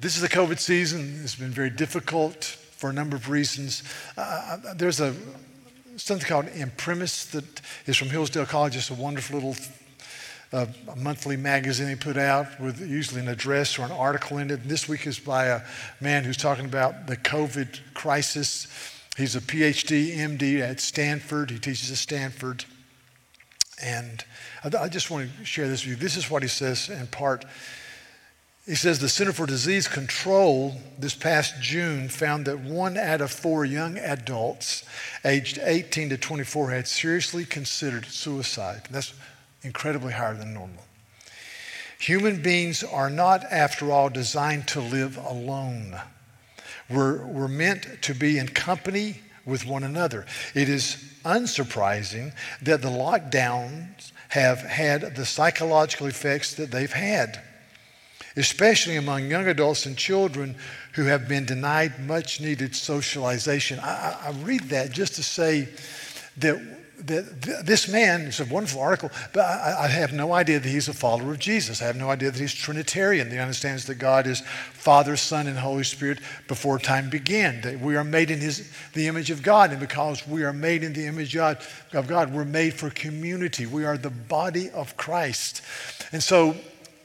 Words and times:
This 0.00 0.16
is 0.16 0.22
the 0.22 0.28
COVID 0.28 0.58
season. 0.58 1.20
It's 1.22 1.36
been 1.36 1.50
very 1.50 1.70
difficult 1.70 2.44
for 2.44 2.90
a 2.90 2.92
number 2.92 3.16
of 3.16 3.30
reasons. 3.30 3.84
Uh, 4.16 4.56
there's 4.74 5.00
a 5.00 5.14
something 5.96 6.26
called 6.26 6.46
Imprimis 6.46 7.30
that 7.30 7.44
is 7.86 7.96
from 7.96 8.10
Hillsdale 8.10 8.46
College. 8.46 8.76
It's 8.76 8.90
a 8.90 8.94
wonderful 8.94 9.36
little 9.36 9.56
uh, 10.52 10.66
monthly 10.96 11.36
magazine 11.36 11.86
they 11.86 11.94
put 11.94 12.16
out 12.16 12.60
with 12.60 12.80
usually 12.80 13.20
an 13.20 13.28
address 13.28 13.78
or 13.78 13.84
an 13.84 13.92
article 13.92 14.38
in 14.38 14.50
it. 14.50 14.60
And 14.62 14.70
this 14.70 14.88
week 14.88 15.06
is 15.06 15.20
by 15.20 15.46
a 15.46 15.62
man 16.00 16.24
who's 16.24 16.36
talking 16.36 16.64
about 16.64 17.06
the 17.06 17.16
COVID 17.16 17.94
crisis. 17.94 18.66
He's 19.16 19.36
a 19.36 19.40
PhD, 19.40 20.16
MD 20.16 20.60
at 20.60 20.80
Stanford. 20.80 21.52
He 21.52 21.60
teaches 21.60 21.90
at 21.92 21.98
Stanford. 21.98 22.64
And 23.80 24.24
I, 24.64 24.76
I 24.76 24.88
just 24.88 25.10
want 25.10 25.30
to 25.38 25.44
share 25.44 25.68
this 25.68 25.84
with 25.84 25.90
you. 25.90 25.96
This 25.96 26.16
is 26.16 26.28
what 26.28 26.42
he 26.42 26.48
says 26.48 26.88
in 26.88 27.06
part. 27.06 27.44
He 28.66 28.74
says 28.74 28.98
the 28.98 29.10
Center 29.10 29.34
for 29.34 29.44
Disease 29.44 29.88
Control 29.88 30.74
this 30.98 31.14
past 31.14 31.60
June 31.60 32.08
found 32.08 32.46
that 32.46 32.60
one 32.60 32.96
out 32.96 33.20
of 33.20 33.30
four 33.30 33.66
young 33.66 33.98
adults 33.98 34.84
aged 35.22 35.58
18 35.58 36.08
to 36.08 36.16
24 36.16 36.70
had 36.70 36.88
seriously 36.88 37.44
considered 37.44 38.06
suicide. 38.06 38.88
That's 38.90 39.12
incredibly 39.62 40.14
higher 40.14 40.34
than 40.34 40.54
normal. 40.54 40.82
Human 41.98 42.40
beings 42.40 42.82
are 42.82 43.10
not, 43.10 43.44
after 43.50 43.92
all, 43.92 44.08
designed 44.08 44.66
to 44.68 44.80
live 44.80 45.18
alone. 45.18 46.00
We're, 46.88 47.24
we're 47.26 47.48
meant 47.48 48.00
to 48.00 48.14
be 48.14 48.38
in 48.38 48.48
company 48.48 49.20
with 49.44 49.66
one 49.66 49.84
another. 49.84 50.24
It 50.54 50.70
is 50.70 50.96
unsurprising 51.22 52.32
that 52.62 52.80
the 52.80 52.88
lockdowns 52.88 54.12
have 54.30 54.60
had 54.60 55.16
the 55.16 55.26
psychological 55.26 56.06
effects 56.06 56.54
that 56.54 56.70
they've 56.70 56.92
had 56.92 57.42
especially 58.36 58.96
among 58.96 59.30
young 59.30 59.46
adults 59.46 59.86
and 59.86 59.96
children 59.96 60.56
who 60.92 61.04
have 61.04 61.28
been 61.28 61.44
denied 61.44 61.98
much 62.00 62.40
needed 62.40 62.74
socialization. 62.74 63.78
I, 63.80 64.16
I 64.26 64.30
read 64.42 64.62
that 64.70 64.92
just 64.92 65.14
to 65.16 65.22
say 65.22 65.68
that, 66.38 66.60
that 67.06 67.64
this 67.64 67.88
man, 67.88 68.22
it's 68.22 68.40
a 68.40 68.44
wonderful 68.46 68.80
article, 68.80 69.10
but 69.32 69.40
I, 69.40 69.84
I, 69.84 69.88
have 69.88 70.12
no 70.12 70.32
idea 70.32 70.58
that 70.58 70.68
he's 70.68 70.88
a 70.88 70.92
follower 70.92 71.32
of 71.32 71.38
Jesus. 71.38 71.82
I 71.82 71.86
have 71.86 71.96
no 71.96 72.10
idea 72.10 72.30
that 72.30 72.40
he's 72.40 72.54
Trinitarian. 72.54 73.28
that 73.28 73.34
He 73.34 73.40
understands 73.40 73.86
that 73.86 73.96
God 73.96 74.26
is 74.26 74.40
Father, 74.72 75.16
Son, 75.16 75.46
and 75.46 75.58
Holy 75.58 75.84
Spirit 75.84 76.18
before 76.48 76.78
time 76.78 77.10
began. 77.10 77.60
That 77.60 77.80
we 77.80 77.96
are 77.96 78.04
made 78.04 78.30
in 78.30 78.40
his, 78.40 78.72
the 78.94 79.06
image 79.06 79.30
of 79.30 79.42
God, 79.42 79.70
and 79.70 79.80
because 79.80 80.26
we 80.26 80.44
are 80.44 80.52
made 80.52 80.82
in 80.82 80.92
the 80.92 81.06
image 81.06 81.36
of 81.36 81.58
God, 81.92 82.32
we're 82.32 82.44
made 82.44 82.74
for 82.74 82.90
community. 82.90 83.66
We 83.66 83.84
are 83.84 83.96
the 83.96 84.10
body 84.10 84.70
of 84.70 84.96
Christ. 84.96 85.62
And 86.12 86.22
so 86.22 86.56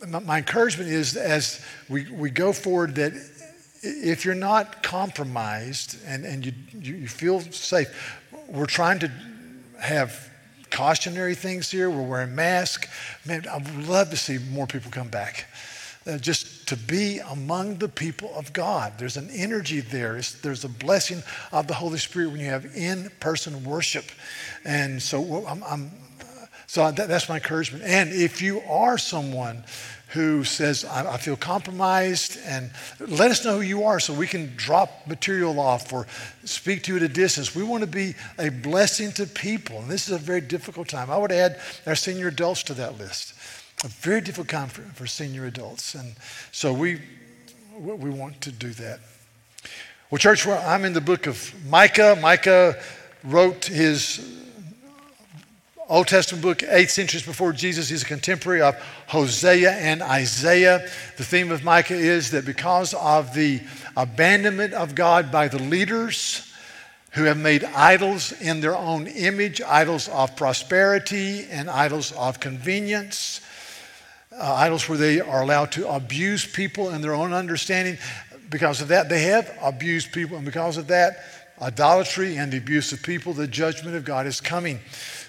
my 0.07 0.37
encouragement 0.37 0.89
is 0.89 1.15
as 1.17 1.63
we, 1.89 2.09
we 2.11 2.29
go 2.29 2.53
forward 2.53 2.95
that 2.95 3.13
if 3.81 4.25
you're 4.25 4.35
not 4.35 4.83
compromised 4.83 5.97
and, 6.05 6.25
and 6.25 6.45
you, 6.45 6.53
you 6.73 7.07
feel 7.07 7.41
safe, 7.41 7.87
we're 8.47 8.65
trying 8.65 8.99
to 8.99 9.11
have 9.79 10.29
cautionary 10.69 11.35
things 11.35 11.71
here. 11.71 11.89
We're 11.89 12.03
wearing 12.03 12.35
masks. 12.35 12.87
Man, 13.25 13.45
I 13.49 13.57
would 13.57 13.87
love 13.87 14.09
to 14.11 14.17
see 14.17 14.37
more 14.37 14.67
people 14.67 14.91
come 14.91 15.09
back. 15.09 15.45
Uh, 16.07 16.17
just 16.17 16.67
to 16.67 16.77
be 16.77 17.19
among 17.19 17.77
the 17.77 17.89
people 17.89 18.33
of 18.35 18.53
God. 18.53 18.93
There's 18.97 19.17
an 19.17 19.29
energy 19.31 19.81
there. 19.81 20.17
It's, 20.17 20.33
there's 20.33 20.63
a 20.63 20.69
blessing 20.69 21.21
of 21.51 21.67
the 21.67 21.73
Holy 21.73 21.97
Spirit 21.97 22.31
when 22.31 22.39
you 22.39 22.47
have 22.47 22.65
in 22.75 23.11
person 23.19 23.63
worship. 23.63 24.05
And 24.63 25.01
so 25.01 25.45
I'm, 25.45 25.63
I'm 25.63 25.91
so 26.69 26.91
that, 26.91 27.07
that's 27.07 27.27
my 27.27 27.37
encouragement. 27.37 27.83
And 27.83 28.13
if 28.13 28.43
you 28.43 28.61
are 28.69 28.99
someone 28.99 29.63
who 30.09 30.43
says, 30.43 30.85
I, 30.85 31.13
I, 31.13 31.17
feel 31.17 31.35
compromised, 31.35 32.37
and 32.45 32.69
let 32.99 33.31
us 33.31 33.43
know 33.43 33.55
who 33.55 33.61
you 33.61 33.85
are 33.85 33.99
so 33.99 34.13
we 34.13 34.27
can 34.27 34.53
drop 34.55 35.07
material 35.07 35.59
off 35.59 35.91
or 35.91 36.05
speak 36.43 36.83
to 36.83 36.91
you 36.91 36.97
at 36.97 37.01
a 37.01 37.11
distance. 37.11 37.55
We 37.55 37.63
want 37.63 37.81
to 37.81 37.89
be 37.89 38.13
a 38.37 38.49
blessing 38.49 39.11
to 39.13 39.25
people. 39.25 39.79
And 39.79 39.89
this 39.89 40.07
is 40.07 40.13
a 40.13 40.19
very 40.19 40.41
difficult 40.41 40.87
time. 40.87 41.09
I 41.09 41.17
would 41.17 41.31
add 41.31 41.59
our 41.87 41.95
senior 41.95 42.27
adults 42.27 42.61
to 42.63 42.75
that 42.75 42.99
list. 42.99 43.33
A 43.83 43.87
very 43.87 44.21
difficult 44.21 44.49
time 44.49 44.67
for, 44.67 44.83
for 44.93 45.07
senior 45.07 45.47
adults. 45.47 45.95
And 45.95 46.13
so 46.51 46.71
we, 46.71 47.01
we 47.79 48.11
want 48.11 48.41
to 48.41 48.51
do 48.51 48.69
that. 48.73 48.99
Well, 50.11 50.19
church, 50.19 50.45
I'm 50.45 50.85
in 50.85 50.93
the 50.93 51.01
book 51.01 51.25
of 51.25 51.51
Micah. 51.65 52.15
Micah 52.21 52.79
wrote 53.23 53.65
his 53.65 54.39
Old 55.89 56.07
Testament 56.07 56.43
book, 56.43 56.61
eight 56.69 56.91
centuries 56.91 57.25
before 57.25 57.51
Jesus. 57.51 57.89
He's 57.89 58.03
a 58.03 58.05
contemporary 58.05 58.61
of 58.61 58.75
Hosea 59.07 59.71
and 59.71 60.03
Isaiah. 60.03 60.87
The 61.17 61.23
theme 61.23 61.51
of 61.51 61.63
Micah 61.63 61.95
is 61.95 62.29
that 62.29 62.45
because 62.45 62.93
of 62.93 63.33
the 63.33 63.59
abandonment 63.97 64.73
of 64.73 64.93
God 64.93 65.31
by 65.31 65.47
the 65.47 65.57
leaders 65.57 66.47
who 67.13 67.23
have 67.23 67.39
made 67.39 67.63
idols 67.63 68.39
in 68.39 68.61
their 68.61 68.77
own 68.77 69.07
image, 69.07 69.63
idols 69.63 70.07
of 70.09 70.35
prosperity 70.35 71.45
and 71.49 71.67
idols 71.67 72.11
of 72.11 72.39
convenience, 72.39 73.41
uh, 74.39 74.53
idols 74.53 74.87
where 74.87 74.99
they 74.99 75.19
are 75.19 75.41
allowed 75.41 75.71
to 75.71 75.89
abuse 75.89 76.45
people 76.45 76.91
in 76.91 77.01
their 77.01 77.15
own 77.15 77.33
understanding, 77.33 77.97
because 78.51 78.79
of 78.79 78.89
that, 78.89 79.09
they 79.09 79.23
have 79.23 79.51
abused 79.59 80.11
people, 80.11 80.37
and 80.37 80.45
because 80.45 80.77
of 80.77 80.85
that, 80.85 81.23
idolatry 81.59 82.37
and 82.37 82.53
the 82.53 82.57
abuse 82.57 82.91
of 82.93 83.01
people, 83.01 83.33
the 83.33 83.47
judgment 83.47 83.95
of 83.95 84.05
God 84.05 84.27
is 84.27 84.39
coming. 84.39 84.79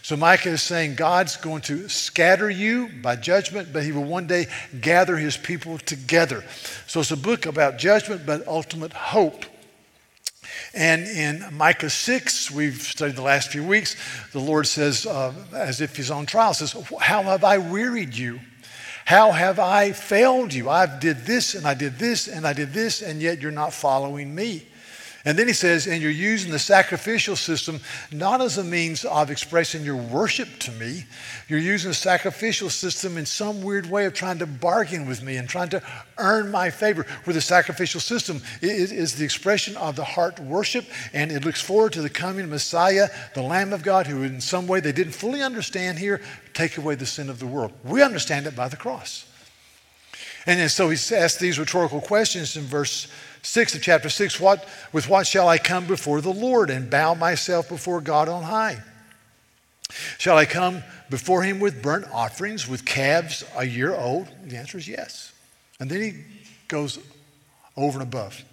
So 0.02 0.16
Micah 0.16 0.50
is 0.50 0.62
saying 0.62 0.94
God's 0.94 1.36
going 1.36 1.62
to 1.62 1.88
scatter 1.88 2.48
you 2.50 2.88
by 3.02 3.16
judgment, 3.16 3.72
but 3.72 3.82
he 3.82 3.92
will 3.92 4.04
one 4.04 4.26
day 4.26 4.46
gather 4.80 5.16
his 5.16 5.36
people 5.36 5.78
together. 5.78 6.44
So 6.86 7.00
it's 7.00 7.10
a 7.10 7.16
book 7.16 7.46
about 7.46 7.78
judgment, 7.78 8.24
but 8.24 8.46
ultimate 8.46 8.92
hope. 8.92 9.44
And 10.72 11.02
in 11.02 11.44
Micah 11.52 11.90
6, 11.90 12.50
we've 12.50 12.80
studied 12.80 13.16
the 13.16 13.22
last 13.22 13.50
few 13.50 13.64
weeks, 13.64 13.96
the 14.32 14.40
Lord 14.40 14.66
says, 14.66 15.04
uh, 15.06 15.34
as 15.52 15.80
if 15.80 15.96
he's 15.96 16.10
on 16.10 16.26
trial, 16.26 16.54
says, 16.54 16.72
How 17.00 17.22
have 17.22 17.44
I 17.44 17.58
wearied 17.58 18.16
you? 18.16 18.40
How 19.04 19.32
have 19.32 19.58
I 19.58 19.92
failed 19.92 20.54
you? 20.54 20.70
I've 20.70 21.00
did 21.00 21.26
this 21.26 21.54
and 21.54 21.66
I 21.66 21.74
did 21.74 21.98
this 21.98 22.28
and 22.28 22.46
I 22.46 22.52
did 22.52 22.72
this, 22.72 23.02
and 23.02 23.20
yet 23.20 23.40
you're 23.40 23.50
not 23.50 23.72
following 23.72 24.32
me. 24.34 24.66
And 25.24 25.38
then 25.38 25.46
he 25.46 25.52
says, 25.52 25.86
and 25.86 26.00
you're 26.00 26.10
using 26.10 26.50
the 26.50 26.58
sacrificial 26.58 27.36
system 27.36 27.80
not 28.10 28.40
as 28.40 28.56
a 28.56 28.64
means 28.64 29.04
of 29.04 29.30
expressing 29.30 29.84
your 29.84 29.96
worship 29.96 30.48
to 30.60 30.72
me. 30.72 31.04
You're 31.46 31.58
using 31.58 31.90
the 31.90 31.94
sacrificial 31.94 32.70
system 32.70 33.18
in 33.18 33.26
some 33.26 33.62
weird 33.62 33.84
way 33.84 34.06
of 34.06 34.14
trying 34.14 34.38
to 34.38 34.46
bargain 34.46 35.06
with 35.06 35.22
me 35.22 35.36
and 35.36 35.46
trying 35.46 35.68
to 35.70 35.82
earn 36.16 36.50
my 36.50 36.70
favor. 36.70 37.04
Where 37.24 37.34
the 37.34 37.42
sacrificial 37.42 38.00
system 38.00 38.40
is 38.62 39.14
the 39.16 39.24
expression 39.24 39.76
of 39.76 39.94
the 39.94 40.04
heart 40.04 40.40
worship, 40.40 40.86
and 41.12 41.30
it 41.30 41.44
looks 41.44 41.60
forward 41.60 41.92
to 41.92 42.02
the 42.02 42.08
coming 42.08 42.48
Messiah, 42.48 43.08
the 43.34 43.42
Lamb 43.42 43.74
of 43.74 43.82
God, 43.82 44.06
who 44.06 44.22
in 44.22 44.40
some 44.40 44.66
way 44.66 44.80
they 44.80 44.92
didn't 44.92 45.12
fully 45.12 45.42
understand 45.42 45.98
here, 45.98 46.22
take 46.54 46.78
away 46.78 46.94
the 46.94 47.04
sin 47.04 47.28
of 47.28 47.40
the 47.40 47.46
world. 47.46 47.72
We 47.84 48.02
understand 48.02 48.46
it 48.46 48.56
by 48.56 48.68
the 48.68 48.76
cross. 48.76 49.26
And 50.46 50.70
so 50.70 50.88
he 50.88 50.96
asks 51.14 51.38
these 51.38 51.58
rhetorical 51.58 52.00
questions 52.00 52.56
in 52.56 52.62
verse 52.62 53.06
6 53.42 53.74
of 53.74 53.82
chapter 53.82 54.08
6 54.08 54.38
what, 54.40 54.68
With 54.92 55.08
what 55.08 55.26
shall 55.26 55.48
I 55.48 55.58
come 55.58 55.86
before 55.86 56.20
the 56.20 56.32
Lord 56.32 56.70
and 56.70 56.90
bow 56.90 57.14
myself 57.14 57.68
before 57.68 58.00
God 58.00 58.28
on 58.28 58.42
high? 58.42 58.82
Shall 60.18 60.36
I 60.36 60.46
come 60.46 60.82
before 61.08 61.42
him 61.42 61.58
with 61.60 61.82
burnt 61.82 62.06
offerings, 62.12 62.68
with 62.68 62.84
calves 62.84 63.44
a 63.56 63.64
year 63.64 63.94
old? 63.94 64.28
The 64.44 64.56
answer 64.56 64.78
is 64.78 64.86
yes. 64.86 65.32
And 65.80 65.90
then 65.90 66.00
he 66.00 66.14
goes 66.68 66.98
over 67.76 67.98
and 67.98 68.06
above. 68.06 68.44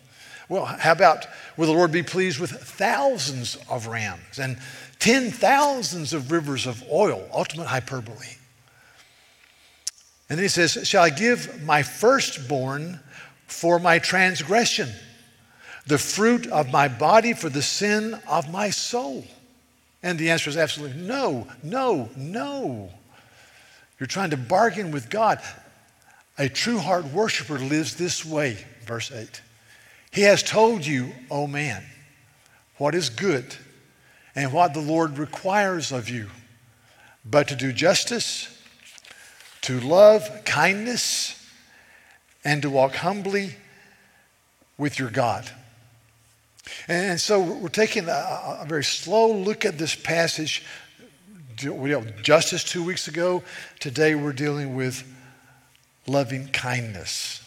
Well, 0.49 0.65
how 0.65 0.93
about 0.93 1.27
will 1.57 1.67
the 1.67 1.73
Lord 1.73 1.91
be 1.91 2.03
pleased 2.03 2.39
with 2.39 2.51
thousands 2.51 3.57
of 3.69 3.87
rams 3.87 4.39
and 4.39 4.57
ten 4.97 5.29
thousands 5.29 6.13
of 6.13 6.31
rivers 6.31 6.65
of 6.65 6.83
oil? 6.89 7.27
Ultimate 7.33 7.67
hyperbole. 7.67 8.37
And 10.29 10.37
then 10.37 10.43
he 10.43 10.49
says, 10.49 10.87
Shall 10.87 11.03
I 11.03 11.09
give 11.09 11.63
my 11.63 11.83
firstborn 11.83 12.99
for 13.47 13.79
my 13.79 13.99
transgression, 13.99 14.89
the 15.87 15.97
fruit 15.97 16.47
of 16.47 16.71
my 16.71 16.87
body 16.87 17.33
for 17.33 17.49
the 17.49 17.61
sin 17.61 18.19
of 18.27 18.51
my 18.51 18.69
soul? 18.69 19.25
And 20.03 20.19
the 20.19 20.29
answer 20.29 20.49
is 20.49 20.57
absolutely 20.57 21.01
no, 21.01 21.47
no, 21.63 22.09
no. 22.15 22.91
You're 23.99 24.07
trying 24.07 24.29
to 24.29 24.37
bargain 24.37 24.91
with 24.91 25.09
God. 25.09 25.41
A 26.37 26.47
true 26.47 26.77
heart 26.77 27.05
worshiper 27.05 27.57
lives 27.57 27.95
this 27.95 28.23
way, 28.23 28.63
verse 28.85 29.11
8. 29.11 29.41
He 30.11 30.21
has 30.21 30.43
told 30.43 30.85
you, 30.85 31.11
O 31.31 31.43
oh 31.43 31.47
man, 31.47 31.83
what 32.77 32.93
is 32.93 33.09
good 33.09 33.55
and 34.35 34.53
what 34.53 34.73
the 34.73 34.79
Lord 34.79 35.17
requires 35.17 35.91
of 35.91 36.09
you, 36.09 36.29
but 37.25 37.47
to 37.47 37.55
do 37.55 37.73
justice, 37.73 38.47
to 39.61 39.79
love 39.79 40.43
kindness, 40.45 41.36
and 42.47 42.61
to 42.61 42.69
walk 42.69 42.95
humbly 42.95 43.53
with 44.77 44.97
your 44.97 45.09
God. 45.09 45.51
And 46.87 47.19
so 47.19 47.41
we're 47.41 47.67
taking 47.67 48.07
a, 48.07 48.63
very 48.65 48.85
slow 48.85 49.33
look 49.33 49.65
at 49.65 49.77
this 49.77 49.95
passage. 49.95 50.63
We 51.61 51.89
dealt 51.89 52.07
justice 52.23 52.63
two 52.63 52.85
weeks 52.85 53.09
ago. 53.09 53.43
Today 53.81 54.15
we're 54.15 54.31
dealing 54.31 54.77
with 54.77 55.03
loving 56.07 56.47
kindness. 56.47 57.43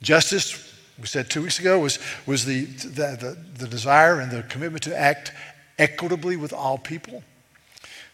Justice, 0.00 0.72
we 1.00 1.06
said 1.06 1.28
two 1.28 1.42
weeks 1.42 1.58
ago, 1.58 1.80
was, 1.80 1.98
was 2.24 2.44
the, 2.44 2.66
the, 2.66 3.36
the 3.58 3.66
desire 3.66 4.20
and 4.20 4.30
the 4.30 4.44
commitment 4.44 4.84
to 4.84 4.96
act 4.96 5.32
equitably 5.76 6.36
with 6.36 6.52
all 6.52 6.78
people, 6.78 7.24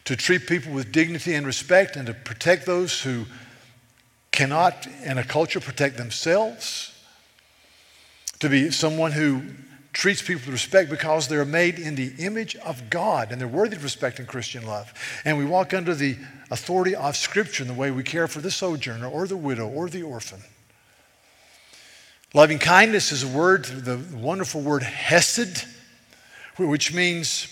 to 0.05 0.15
treat 0.15 0.47
people 0.47 0.73
with 0.73 0.91
dignity 0.91 1.35
and 1.35 1.45
respect, 1.45 1.95
and 1.95 2.07
to 2.07 2.15
protect 2.15 2.65
those 2.65 3.03
who 3.03 3.25
cannot, 4.41 4.87
in 5.03 5.19
a 5.19 5.23
culture, 5.23 5.59
protect 5.59 5.97
themselves, 5.97 6.91
to 8.39 8.49
be 8.49 8.71
someone 8.71 9.11
who 9.11 9.43
treats 9.93 10.23
people 10.23 10.41
with 10.47 10.53
respect 10.53 10.89
because 10.89 11.27
they're 11.27 11.45
made 11.45 11.77
in 11.77 11.93
the 11.93 12.11
image 12.17 12.55
of 12.55 12.89
God 12.89 13.31
and 13.31 13.39
they're 13.39 13.47
worthy 13.47 13.75
of 13.75 13.83
respect 13.83 14.17
and 14.17 14.27
Christian 14.27 14.65
love. 14.65 14.91
And 15.25 15.37
we 15.37 15.45
walk 15.45 15.75
under 15.75 15.93
the 15.93 16.17
authority 16.49 16.95
of 16.95 17.15
Scripture 17.15 17.61
in 17.61 17.67
the 17.67 17.75
way 17.75 17.91
we 17.91 18.01
care 18.01 18.27
for 18.27 18.41
the 18.41 18.49
sojourner 18.49 19.07
or 19.07 19.27
the 19.27 19.37
widow 19.37 19.67
or 19.67 19.89
the 19.89 20.01
orphan. 20.01 20.41
Loving 22.33 22.57
kindness 22.57 23.11
is 23.11 23.21
a 23.21 23.27
word, 23.27 23.65
the 23.65 24.03
wonderful 24.11 24.61
word 24.61 24.81
hesed, 24.81 25.65
which 26.57 26.95
means, 26.95 27.47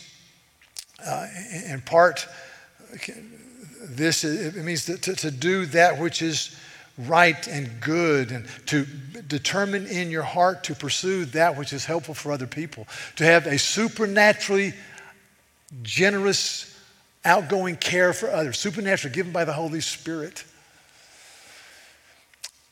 uh, 1.05 1.27
in 1.67 1.81
part, 1.81 2.27
this 3.83 4.23
it 4.23 4.55
means 4.55 4.85
to, 4.85 4.97
to, 4.97 5.15
to 5.15 5.29
do 5.29 5.67
that 5.67 5.99
which 5.99 6.23
is 6.23 6.55
right 7.07 7.47
and 7.47 7.79
good 7.79 8.31
and 8.31 8.45
to 8.67 8.85
determine 9.27 9.87
in 9.87 10.11
your 10.11 10.23
heart 10.23 10.65
to 10.65 10.75
pursue 10.75 11.25
that 11.25 11.57
which 11.57 11.71
is 11.71 11.85
helpful 11.85 12.13
for 12.13 12.31
other 12.31 12.47
people, 12.47 12.87
to 13.15 13.23
have 13.23 13.47
a 13.47 13.57
supernaturally 13.57 14.73
generous, 15.81 16.77
outgoing 17.23 17.75
care 17.75 18.11
for 18.11 18.29
others, 18.29 18.57
supernaturally 18.57 19.13
given 19.13 19.31
by 19.31 19.45
the 19.45 19.53
Holy 19.53 19.81
Spirit. 19.81 20.43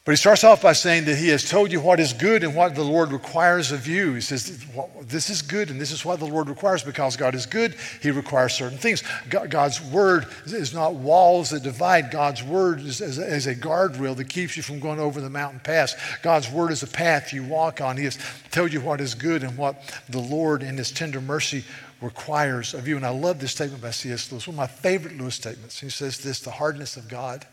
But 0.08 0.14
he 0.14 0.16
starts 0.16 0.46
off 0.46 0.62
by 0.62 0.72
saying 0.72 1.04
that 1.04 1.18
he 1.18 1.28
has 1.28 1.50
told 1.50 1.70
you 1.70 1.82
what 1.82 2.00
is 2.00 2.14
good 2.14 2.46
and 2.46 2.56
what 2.56 2.76
the 2.76 2.82
Lord 2.82 3.12
requires 3.12 3.74
of 3.74 3.88
you. 3.88 4.14
He 4.14 4.22
says, 4.22 4.66
This 5.02 5.30
is 5.30 5.42
good 5.42 5.70
and 5.70 5.82
this 5.82 5.92
is 5.92 6.06
what 6.06 6.20
the 6.20 6.26
Lord 6.26 6.48
requires 6.48 6.82
because 6.82 7.18
God 7.18 7.36
is 7.36 7.46
good. 7.46 7.76
He 8.02 8.12
requires 8.12 8.54
certain 8.54 8.78
things. 8.78 9.04
God's 9.30 9.82
word 9.82 10.28
is 10.46 10.74
not 10.74 10.94
walls 10.94 11.50
that 11.50 11.64
divide, 11.64 12.10
God's 12.10 12.42
word 12.42 12.80
is, 12.80 13.02
a 13.02 13.54
guardrail 13.54 14.16
that 14.16 14.30
keeps 14.30 14.56
you 14.56 14.64
from 14.64 14.80
going 14.80 15.02
over 15.02 15.20
the 15.20 15.30
mountain 15.30 15.60
pass. 15.60 15.94
God's 16.24 16.50
word 16.50 16.72
is 16.72 16.84
a 16.84 16.88
path 16.88 17.34
you 17.34 17.44
walk 17.44 17.82
on. 17.82 17.98
He 17.98 18.06
has 18.06 18.18
told 18.50 18.72
you 18.72 18.80
what 18.80 19.02
is 19.02 19.14
good 19.14 19.44
and 19.44 19.58
what 19.58 19.94
the 20.08 20.22
Lord, 20.22 20.64
in 20.64 20.78
His 20.78 20.90
tender 20.90 21.20
mercy, 21.20 21.66
requires 22.00 22.74
of 22.74 22.88
you. 22.88 22.96
And 22.96 23.06
I 23.06 23.10
love 23.10 23.42
this 23.42 23.52
statement 23.52 23.82
by 23.82 23.92
C.S. 23.92 24.32
Lewis, 24.32 24.48
one 24.48 24.54
of 24.54 24.58
my 24.58 24.68
favorite 24.68 25.18
Lewis 25.18 25.36
statements. 25.36 25.82
He 25.82 25.90
says 25.90 26.18
this 26.20 26.40
the 26.40 26.52
hardness 26.52 26.96
of 26.96 27.10
God 27.10 27.46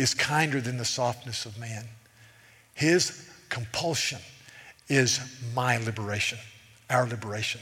is 0.00 0.14
kinder 0.14 0.62
than 0.62 0.78
the 0.78 0.84
softness 0.84 1.44
of 1.44 1.58
man. 1.58 1.84
His 2.72 3.28
compulsion 3.50 4.18
is 4.88 5.20
my 5.54 5.76
liberation, 5.76 6.38
our 6.88 7.06
liberation. 7.06 7.60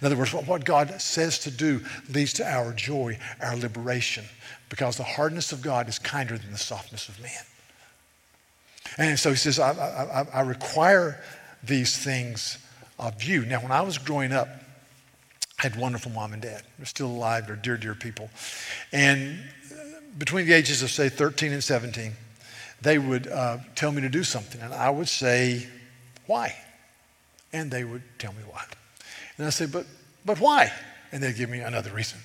In 0.00 0.06
other 0.06 0.16
words, 0.16 0.34
what 0.34 0.64
God 0.66 1.00
says 1.00 1.38
to 1.40 1.50
do 1.50 1.80
leads 2.12 2.34
to 2.34 2.46
our 2.46 2.74
joy, 2.74 3.18
our 3.40 3.56
liberation, 3.56 4.24
because 4.68 4.98
the 4.98 5.04
hardness 5.04 5.52
of 5.52 5.62
God 5.62 5.88
is 5.88 5.98
kinder 5.98 6.36
than 6.36 6.52
the 6.52 6.58
softness 6.58 7.08
of 7.08 7.18
man. 7.22 7.44
And 8.98 9.18
so 9.18 9.30
he 9.30 9.36
says, 9.36 9.58
I, 9.58 9.70
I, 9.72 10.26
I 10.34 10.40
require 10.42 11.22
these 11.62 11.96
things 11.96 12.58
of 12.98 13.22
you. 13.22 13.46
Now, 13.46 13.62
when 13.62 13.72
I 13.72 13.80
was 13.80 13.96
growing 13.96 14.32
up, 14.32 14.48
I 15.58 15.62
had 15.62 15.76
wonderful 15.76 16.12
mom 16.12 16.34
and 16.34 16.42
dad. 16.42 16.62
They're 16.76 16.84
still 16.84 17.06
alive. 17.06 17.46
They're 17.46 17.56
dear, 17.56 17.78
dear 17.78 17.94
people. 17.94 18.28
And 18.92 19.38
between 20.18 20.46
the 20.46 20.52
ages 20.52 20.82
of, 20.82 20.90
say, 20.90 21.08
13 21.08 21.52
and 21.52 21.62
17, 21.62 22.12
they 22.82 22.98
would 22.98 23.26
uh, 23.26 23.58
tell 23.74 23.92
me 23.92 24.00
to 24.02 24.08
do 24.08 24.24
something, 24.24 24.60
and 24.60 24.72
I 24.72 24.90
would 24.90 25.08
say, 25.08 25.66
Why? 26.26 26.56
And 27.52 27.70
they 27.70 27.84
would 27.84 28.02
tell 28.18 28.32
me 28.32 28.42
why. 28.48 28.64
And 29.36 29.46
I 29.46 29.50
say, 29.50 29.66
But, 29.66 29.86
but 30.24 30.40
why? 30.40 30.72
And 31.12 31.22
they'd 31.22 31.36
give 31.36 31.50
me 31.50 31.60
another 31.60 31.90
reason. 31.90 32.18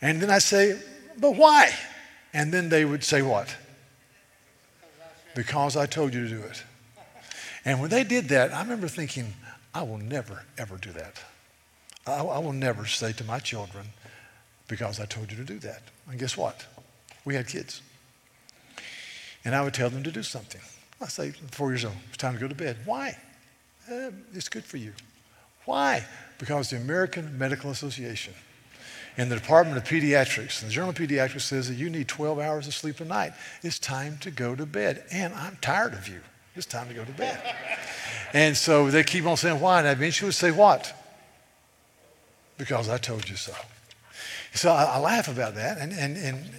And 0.00 0.20
then 0.20 0.30
I 0.30 0.38
say, 0.38 0.80
But 1.18 1.36
why? 1.36 1.72
And 2.32 2.52
then 2.52 2.68
they 2.68 2.84
would 2.84 3.04
say, 3.04 3.22
What? 3.22 3.54
Because 5.34 5.76
I 5.76 5.86
told 5.86 6.14
you 6.14 6.26
to 6.28 6.34
do 6.34 6.42
it. 6.42 6.62
And 7.64 7.80
when 7.80 7.90
they 7.90 8.04
did 8.04 8.28
that, 8.28 8.54
I 8.54 8.62
remember 8.62 8.88
thinking, 8.88 9.34
I 9.74 9.82
will 9.82 9.98
never, 9.98 10.44
ever 10.56 10.78
do 10.78 10.92
that. 10.92 11.20
I, 12.06 12.20
I 12.20 12.38
will 12.38 12.54
never 12.54 12.86
say 12.86 13.12
to 13.12 13.24
my 13.24 13.38
children, 13.38 13.86
Because 14.66 14.98
I 14.98 15.04
told 15.04 15.30
you 15.30 15.36
to 15.36 15.44
do 15.44 15.58
that. 15.58 15.82
And 16.08 16.18
guess 16.18 16.36
what? 16.36 16.64
We 17.28 17.34
had 17.34 17.46
kids. 17.46 17.82
And 19.44 19.54
I 19.54 19.60
would 19.60 19.74
tell 19.74 19.90
them 19.90 20.02
to 20.02 20.10
do 20.10 20.22
something. 20.22 20.62
I 20.98 21.08
say, 21.08 21.32
four 21.50 21.68
years 21.68 21.84
old, 21.84 21.94
it's 22.08 22.16
time 22.16 22.32
to 22.32 22.40
go 22.40 22.48
to 22.48 22.54
bed. 22.54 22.78
Why? 22.86 23.18
Eh, 23.90 24.10
it's 24.32 24.48
good 24.48 24.64
for 24.64 24.78
you. 24.78 24.94
Why? 25.66 26.06
Because 26.38 26.70
the 26.70 26.78
American 26.78 27.36
Medical 27.36 27.70
Association 27.70 28.32
in 29.18 29.28
the 29.28 29.34
Department 29.34 29.76
of 29.76 29.84
Pediatrics, 29.84 30.62
and 30.62 30.70
the 30.70 30.74
Journal 30.74 30.88
of 30.88 30.96
Pediatrics 30.96 31.42
says 31.42 31.68
that 31.68 31.74
you 31.74 31.90
need 31.90 32.08
12 32.08 32.38
hours 32.38 32.66
of 32.66 32.72
sleep 32.72 32.98
a 33.00 33.04
night. 33.04 33.34
It's 33.62 33.78
time 33.78 34.16
to 34.22 34.30
go 34.30 34.54
to 34.54 34.64
bed. 34.64 35.04
And 35.12 35.34
I'm 35.34 35.58
tired 35.60 35.92
of 35.92 36.08
you. 36.08 36.22
It's 36.56 36.64
time 36.64 36.88
to 36.88 36.94
go 36.94 37.04
to 37.04 37.12
bed. 37.12 37.42
and 38.32 38.56
so 38.56 38.90
they 38.90 39.04
keep 39.04 39.26
on 39.26 39.36
saying 39.36 39.60
why, 39.60 39.80
and 39.80 39.86
I 39.86 39.92
would 40.02 40.34
say 40.34 40.50
what? 40.50 40.94
Because 42.56 42.88
I 42.88 42.96
told 42.96 43.28
you 43.28 43.36
so. 43.36 43.52
So 44.54 44.72
I, 44.72 44.84
I 44.84 44.98
laugh 44.98 45.28
about 45.28 45.56
that. 45.56 45.76
And, 45.78 45.92
and, 45.92 46.16
and 46.16 46.50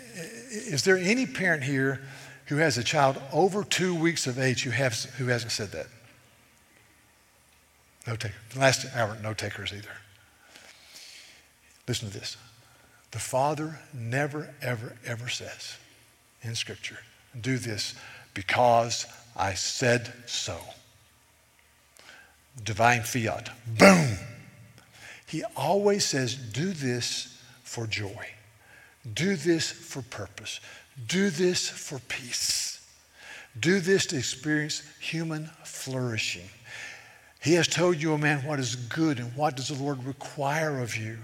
is 0.50 0.84
there 0.84 0.98
any 0.98 1.26
parent 1.26 1.64
here 1.64 2.02
who 2.46 2.58
has 2.58 2.78
a 2.78 2.84
child 2.84 3.22
over 3.32 3.64
two 3.64 3.94
weeks 3.94 4.28
of 4.28 4.40
age 4.40 4.64
who, 4.64 4.72
has, 4.72 5.06
who 5.18 5.28
hasn't 5.28 5.52
said 5.52 5.72
that? 5.72 5.88
No 8.08 8.16
takers. 8.16 8.38
Last 8.56 8.88
hour, 8.96 9.18
no 9.22 9.34
takers 9.34 9.72
either. 9.72 9.90
Listen 11.88 12.10
to 12.10 12.20
this. 12.20 12.38
The 13.12 13.20
Father 13.20 13.80
never, 13.94 14.54
ever, 14.62 14.96
ever 15.06 15.30
says 15.30 15.78
in 16.42 16.56
Scripture, 16.56 17.00
do 17.40 17.58
this 17.58 17.96
because 18.34 19.06
I 19.36 19.54
said 19.54 20.12
so. 20.26 20.58
Divine 22.64 23.04
fiat. 23.04 23.50
Boom. 23.78 24.18
He 25.28 25.44
always 25.56 26.06
says, 26.06 26.36
do 26.36 26.74
this 26.74 27.40
for 27.64 27.86
joy. 27.86 28.28
Do 29.14 29.36
this 29.36 29.72
for 29.72 30.02
purpose. 30.02 30.60
Do 31.08 31.30
this 31.30 31.70
for 31.70 32.00
peace. 32.00 32.86
Do 33.60 33.80
this 33.80 34.06
to 34.08 34.18
experience 34.18 34.84
human 35.00 35.50
flourishing. 35.64 36.50
He 37.42 37.54
has 37.54 37.68
told 37.68 37.98
you, 37.98 38.12
O 38.12 38.14
oh 38.16 38.18
man, 38.18 38.46
what 38.46 38.60
is 38.60 38.76
good 38.76 39.20
and 39.20 39.36
what 39.36 39.56
does 39.56 39.70
the 39.70 39.82
Lord 39.82 40.04
require 40.04 40.80
of 40.80 40.98
you. 40.98 41.18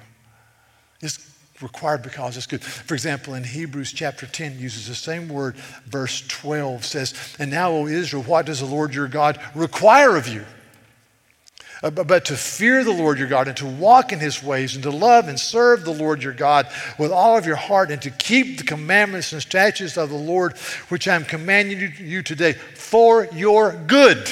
It's 1.02 1.32
required 1.62 2.04
because 2.04 2.38
it's 2.38 2.48
good. 2.48 2.64
For 2.64 2.94
example, 2.94 3.34
in 3.34 3.44
Hebrews 3.44 3.92
chapter 3.92 4.26
10 4.26 4.60
uses 4.60 4.88
the 4.88 4.96
same 4.96 5.28
word, 5.28 5.56
verse 5.86 6.26
12 6.28 6.86
says, 6.86 7.36
And 7.38 7.52
now, 7.52 7.72
O 7.72 7.88
Israel, 7.88 8.24
what 8.24 8.46
does 8.46 8.60
the 8.60 8.66
Lord 8.66 8.94
your 8.94 9.08
God 9.08 9.40
require 9.54 10.16
of 10.16 10.28
you? 10.28 10.46
Uh, 11.86 11.92
but 11.92 12.26
to 12.26 12.36
fear 12.36 12.84
the 12.84 12.92
Lord 12.92 13.20
your 13.20 13.28
God 13.28 13.48
and 13.48 13.56
to 13.58 13.68
walk 13.68 14.12
in 14.12 14.20
his 14.20 14.42
ways 14.42 14.74
and 14.74 14.82
to 14.82 14.90
love 14.90 15.28
and 15.28 15.40
serve 15.40 15.86
the 15.86 15.94
Lord 15.94 16.24
your 16.24 16.34
God 16.34 16.68
with 16.98 17.12
all 17.12 17.38
of 17.38 17.46
your 17.46 17.58
heart 17.58 17.92
and 17.92 18.02
to 18.02 18.10
keep 18.10 18.58
the 18.58 18.64
commandments 18.64 19.34
and 19.34 19.42
statutes 19.42 19.96
of 19.96 20.10
the 20.10 20.16
Lord, 20.16 20.58
which 20.90 21.08
I 21.08 21.14
am 21.14 21.26
commanding 21.26 21.94
you 22.00 22.24
today 22.24 22.54
for 22.54 23.28
your 23.32 23.72
good. 23.86 24.28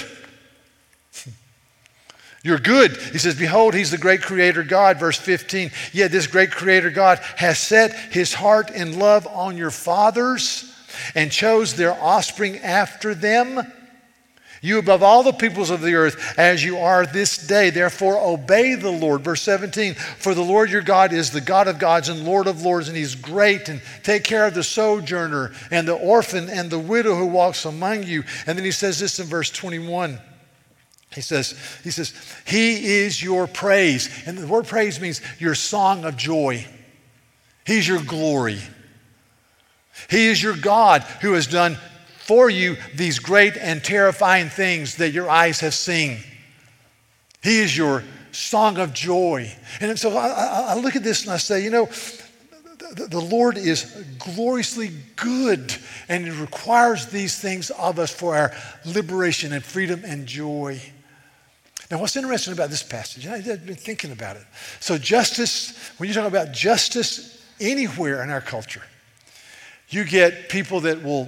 You're 2.43 2.57
good. 2.57 2.98
He 2.98 3.19
says, 3.19 3.38
Behold, 3.38 3.75
he's 3.75 3.91
the 3.91 4.00
great 4.00 4.24
creator 4.24 4.63
God. 4.63 5.00
Verse 5.00 5.19
15. 5.19 5.69
Yet 5.91 6.10
this 6.10 6.25
great 6.25 6.50
creator 6.50 6.89
God 6.89 7.19
has 7.38 7.60
set 7.60 7.93
his 8.12 8.33
heart 8.33 8.72
in 8.72 8.98
love 8.98 9.27
on 9.27 9.57
your 9.57 9.69
fathers 9.69 10.74
and 11.13 11.31
chose 11.31 11.75
their 11.75 11.93
offspring 12.01 12.57
after 12.57 13.13
them 13.13 13.62
you 14.63 14.79
above 14.79 15.03
all 15.03 15.24
the 15.24 15.34
peoples 15.34 15.70
of 15.70 15.82
the 15.82 15.93
earth 15.93 16.39
as 16.39 16.63
you 16.63 16.77
are 16.77 17.05
this 17.05 17.36
day. 17.36 17.70
Therefore, 17.70 18.17
obey 18.17 18.75
the 18.75 18.89
Lord. 18.89 19.22
Verse 19.22 19.41
17 19.41 19.93
For 19.93 20.34
the 20.34 20.41
Lord 20.41 20.72
your 20.72 20.82
God 20.82 21.12
is 21.12 21.32
the 21.32 21.41
God 21.41 21.67
of 21.67 21.79
gods 21.79 22.08
and 22.08 22.24
Lord 22.24 22.48
of 22.48 22.62
lords, 22.62 22.88
and 22.88 22.96
he's 22.96 23.13
great. 23.13 23.67
And 23.67 23.82
take 24.03 24.24
care 24.24 24.48
of 24.48 24.53
the 24.53 24.63
sojourner 24.63 25.51
and 25.70 25.86
the 25.86 25.96
orphan 25.96 26.50
and 26.50 26.70
the 26.70 26.79
widow 26.79 27.13
who 27.13 27.25
walks 27.25 27.65
among 27.65 28.03
you. 28.03 28.24
And 28.48 28.58
then 28.58 28.63
he 28.63 28.72
says 28.72 29.01
this 29.01 29.20
in 29.20 29.25
verse 29.25 29.51
21. 29.51 30.17
He 31.13 31.20
says, 31.20 31.60
he 31.84 31.91
says, 31.91 32.13
He 32.46 33.01
is 33.01 33.22
your 33.22 33.48
praise. 33.48 34.10
And 34.25 34.38
the 34.38 34.48
word 34.48 34.65
praise 34.65 34.98
means 34.98 35.20
your 35.39 35.55
song 35.55 36.05
of 36.05 36.15
joy. 36.15 36.65
He's 37.65 37.86
your 37.86 38.01
glory. 38.01 38.62
He 40.10 40.27
is 40.27 40.41
your 40.41 40.55
God 40.55 41.01
who 41.22 41.34
has 41.34 41.48
done 41.48 41.77
for 42.24 42.50
you 42.50 42.77
these 42.96 43.20
great 43.20 43.58
and 43.58 43.84
terrifying 43.84 44.50
things 44.50 44.96
that 44.96 45.12
your 45.12 45.30
eyes 45.30 45.60
have 45.60 45.74
seen. 45.74 46.20
He 47.42 47.60
is 47.60 47.75
your 47.75 48.03
song 48.32 48.77
of 48.77 48.94
joy. 48.94 49.51
And 49.82 50.00
so 50.00 50.18
I, 50.18 50.68
I, 50.70 50.75
look 50.80 50.96
at 50.96 51.03
this 51.03 51.24
and 51.24 51.32
I 51.32 51.38
say, 51.38 51.63
you 51.63 51.70
know, 51.70 51.89
the, 52.96 53.08
the 53.10 53.20
Lord 53.20 53.58
is 53.58 54.06
gloriously 54.20 54.92
good, 55.15 55.75
and 56.08 56.25
He 56.25 56.32
requires 56.32 57.08
these 57.08 57.39
things 57.39 57.70
of 57.72 58.00
us 58.00 58.12
for 58.13 58.36
our 58.36 58.53
liberation 58.86 59.51
and 59.51 59.63
freedom 59.63 60.03
and 60.06 60.25
joy. 60.25 60.82
Now, 61.92 62.00
what's 62.00 62.15
interesting 62.15 62.53
about 62.53 62.70
this 62.70 62.84
passage? 62.84 63.27
I've 63.27 63.65
been 63.65 63.75
thinking 63.75 64.12
about 64.12 64.38
it. 64.38 64.46
So, 64.80 64.98
justice, 64.98 65.92
when 65.98 66.08
you 66.08 66.15
talk 66.15 66.27
about 66.27 66.53
justice 66.53 67.46
anywhere 67.60 68.24
in 68.24 68.30
our 68.30 68.42
culture, 68.42 68.84
you 69.89 70.06
get 70.06 70.50
people 70.50 70.80
that 70.82 71.03
will 71.03 71.27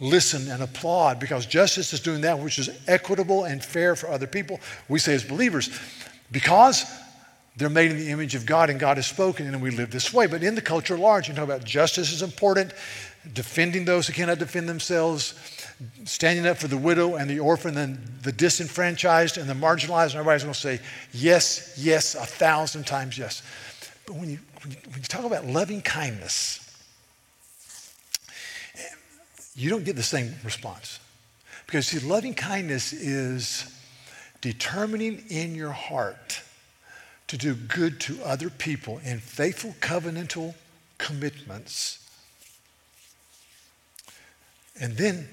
listen 0.00 0.50
and 0.50 0.62
applaud 0.62 1.18
because 1.18 1.46
justice 1.46 1.92
is 1.92 2.00
doing 2.00 2.20
that 2.22 2.38
which 2.38 2.58
is 2.58 2.70
equitable 2.86 3.44
and 3.44 3.64
fair 3.64 3.96
for 3.96 4.08
other 4.08 4.26
people. 4.26 4.60
We 4.88 4.98
say 4.98 5.14
as 5.14 5.24
believers, 5.24 5.70
because 6.30 6.84
they're 7.56 7.70
made 7.70 7.90
in 7.90 7.96
the 7.96 8.10
image 8.10 8.34
of 8.34 8.44
God 8.44 8.68
and 8.68 8.78
God 8.78 8.98
has 8.98 9.06
spoken 9.06 9.46
and 9.46 9.62
we 9.62 9.70
live 9.70 9.90
this 9.90 10.12
way. 10.12 10.26
But 10.26 10.42
in 10.42 10.54
the 10.54 10.60
culture 10.60 10.94
at 10.94 11.00
large, 11.00 11.28
you 11.28 11.34
talk 11.34 11.44
about 11.44 11.64
justice 11.64 12.12
is 12.12 12.20
important, 12.20 12.72
defending 13.32 13.86
those 13.86 14.06
who 14.06 14.12
cannot 14.12 14.38
defend 14.38 14.68
themselves, 14.68 15.34
standing 16.04 16.46
up 16.46 16.58
for 16.58 16.68
the 16.68 16.76
widow 16.76 17.14
and 17.14 17.30
the 17.30 17.38
orphan 17.38 17.78
and 17.78 17.98
the 18.22 18.32
disenfranchised 18.32 19.38
and 19.38 19.48
the 19.48 19.54
marginalized. 19.54 20.10
And 20.10 20.16
everybody's 20.16 20.42
going 20.42 20.54
to 20.54 20.60
say, 20.60 20.80
yes, 21.12 21.74
yes, 21.78 22.14
a 22.14 22.26
thousand 22.26 22.86
times 22.86 23.16
yes. 23.16 23.42
But 24.06 24.16
when 24.16 24.28
you, 24.28 24.38
when 24.62 24.72
you, 24.72 24.78
when 24.90 24.98
you 24.98 25.04
talk 25.04 25.24
about 25.24 25.46
loving 25.46 25.80
kindness, 25.80 26.65
you 29.56 29.70
don't 29.70 29.84
get 29.84 29.96
the 29.96 30.02
same 30.02 30.34
response. 30.44 31.00
Because, 31.66 31.88
see, 31.88 31.98
loving 31.98 32.34
kindness 32.34 32.92
is 32.92 33.64
determining 34.40 35.24
in 35.28 35.54
your 35.54 35.72
heart 35.72 36.42
to 37.28 37.36
do 37.36 37.54
good 37.54 37.98
to 38.00 38.22
other 38.22 38.50
people 38.50 39.00
in 39.04 39.18
faithful 39.18 39.74
covenantal 39.80 40.54
commitments. 40.98 42.06
And 44.78 44.96
then, 44.96 45.28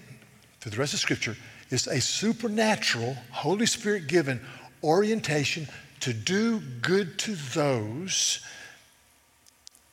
through 0.59 0.71
the 0.71 0.77
rest 0.77 0.93
of 0.93 0.99
Scripture, 0.99 1.35
is 1.69 1.87
a 1.87 1.99
supernatural, 1.99 3.15
Holy 3.31 3.65
Spirit 3.65 4.07
given 4.07 4.39
orientation 4.83 5.67
to 5.99 6.13
do 6.13 6.59
good 6.59 7.19
to 7.19 7.35
those 7.35 8.39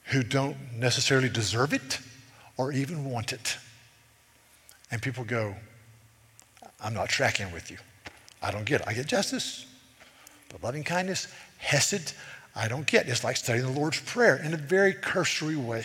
who 0.07 0.23
don't 0.23 0.57
necessarily 0.77 1.29
deserve 1.29 1.73
it 1.73 1.99
or 2.57 2.73
even 2.73 3.05
want 3.05 3.33
it. 3.33 3.59
And 4.91 5.01
people 5.01 5.25
go, 5.25 5.55
I'm 6.83 6.95
not 6.95 7.09
tracking 7.09 7.53
with 7.53 7.71
you. 7.71 7.79
I 8.43 8.51
don't 8.51 8.65
get 8.65 8.81
it. 8.81 8.89
I 8.89 8.95
get 8.95 9.07
justice, 9.07 9.67
but 10.49 10.63
loving 10.63 10.83
kindness, 10.83 11.29
Hesed, 11.59 12.15
I 12.57 12.69
don't 12.69 12.87
get. 12.87 13.09
It's 13.09 13.23
like 13.23 13.37
studying 13.37 13.67
the 13.67 13.79
Lord's 13.79 14.01
Prayer 14.01 14.37
in 14.37 14.55
a 14.55 14.57
very 14.57 14.93
cursory 14.95 15.57
way. 15.57 15.85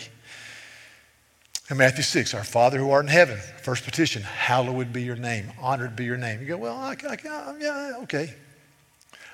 In 1.68 1.76
Matthew 1.78 2.04
6, 2.04 2.32
our 2.34 2.44
Father 2.44 2.78
who 2.78 2.90
art 2.90 3.04
in 3.04 3.10
heaven, 3.10 3.38
first 3.62 3.84
petition, 3.84 4.22
hallowed 4.22 4.92
be 4.92 5.02
your 5.02 5.16
name, 5.16 5.52
honored 5.60 5.96
be 5.96 6.04
your 6.04 6.16
name. 6.16 6.40
You 6.40 6.46
go, 6.46 6.56
well, 6.56 6.76
I, 6.76 6.96
I, 7.08 7.56
yeah, 7.58 7.92
okay. 8.02 8.32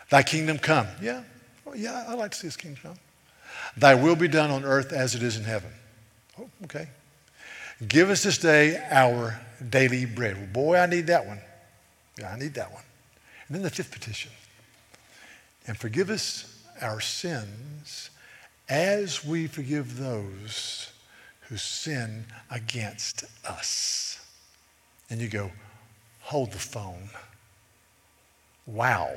Thy 0.08 0.22
kingdom 0.22 0.58
come. 0.58 0.86
Yeah, 1.00 1.22
well, 1.64 1.76
yeah, 1.76 2.06
I'd 2.08 2.18
like 2.18 2.32
to 2.32 2.38
see 2.38 2.46
his 2.46 2.56
kingdom 2.56 2.80
come. 2.82 2.96
Thy 3.76 3.94
will 3.94 4.16
be 4.16 4.28
done 4.28 4.50
on 4.50 4.64
earth 4.64 4.92
as 4.92 5.14
it 5.14 5.22
is 5.22 5.36
in 5.36 5.44
heaven. 5.44 5.70
Oh, 6.38 6.48
okay. 6.64 6.88
Give 7.86 8.10
us 8.10 8.22
this 8.22 8.38
day 8.38 8.82
our 8.90 9.38
daily 9.70 10.04
bread. 10.04 10.36
Well, 10.36 10.46
boy, 10.46 10.76
I 10.78 10.86
need 10.86 11.06
that 11.08 11.26
one. 11.26 11.40
Yeah, 12.18 12.32
I 12.32 12.38
need 12.38 12.54
that 12.54 12.72
one. 12.72 12.82
And 13.46 13.56
then 13.56 13.62
the 13.62 13.70
fifth 13.70 13.90
petition 13.90 14.30
and 15.66 15.76
forgive 15.76 16.10
us 16.10 16.62
our 16.80 17.00
sins 17.00 18.10
as 18.68 19.24
we 19.24 19.46
forgive 19.46 19.98
those 19.98 20.90
who 21.42 21.56
sin 21.56 22.24
against 22.50 23.24
us. 23.46 24.24
And 25.10 25.20
you 25.20 25.28
go, 25.28 25.50
hold 26.20 26.52
the 26.52 26.58
phone. 26.58 27.10
Wow. 28.66 29.10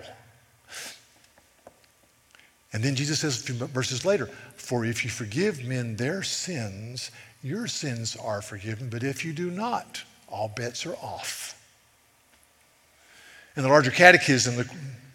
And 2.73 2.83
then 2.83 2.95
Jesus 2.95 3.19
says 3.19 3.39
a 3.39 3.43
few 3.43 3.55
verses 3.67 4.03
later, 4.03 4.25
For 4.57 4.83
if 4.83 5.05
you 5.05 5.09
forgive 5.09 5.63
men 5.63 5.95
their 5.95 6.23
sins, 6.23 7.11
your 7.41 7.67
sins 7.67 8.17
are 8.17 8.41
forgiven. 8.41 8.89
But 8.89 9.03
if 9.03 9.23
you 9.23 9.31
do 9.31 9.49
not, 9.49 10.03
all 10.27 10.47
bets 10.49 10.85
are 10.85 10.95
off. 10.95 11.61
In 13.55 13.63
the 13.63 13.69
larger 13.69 13.91
catechism, 13.91 14.57
the 14.57 14.69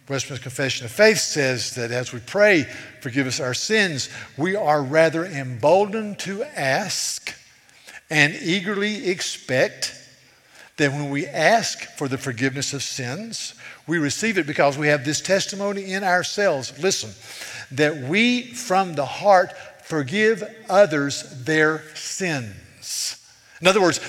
Westminster 0.09 0.43
Confession 0.43 0.87
of 0.87 0.91
Faith 0.91 1.19
says 1.19 1.75
that 1.75 1.91
as 1.91 2.13
we 2.13 2.21
pray, 2.21 2.65
forgive 3.01 3.27
us 3.27 3.39
our 3.39 3.55
sins, 3.55 4.09
we 4.37 4.57
are 4.57 4.83
rather 4.83 5.25
emboldened 5.25 6.19
to 6.21 6.43
ask 6.43 7.35
and 8.11 8.35
eagerly 8.35 9.09
expect 9.09 9.95
that 10.79 10.91
when 10.91 11.11
we 11.11 11.27
ask 11.27 11.83
for 11.97 12.09
the 12.09 12.19
forgiveness 12.19 12.73
of 12.73 12.83
sins, 12.83 13.55
we 13.87 13.99
receive 13.99 14.39
it 14.39 14.47
because 14.47 14.79
we 14.79 14.89
have 14.89 15.05
this 15.05 15.21
testimony 15.21 15.93
in 15.93 16.03
ourselves. 16.03 16.73
Listen, 16.83 17.11
that 17.71 18.09
we 18.09 18.43
from 18.55 18.95
the 18.95 19.05
heart 19.05 19.53
forgive 19.85 20.43
others 20.69 21.45
their 21.45 21.83
sins. 21.95 23.21
In 23.61 23.67
other 23.67 23.81
words, 23.81 24.01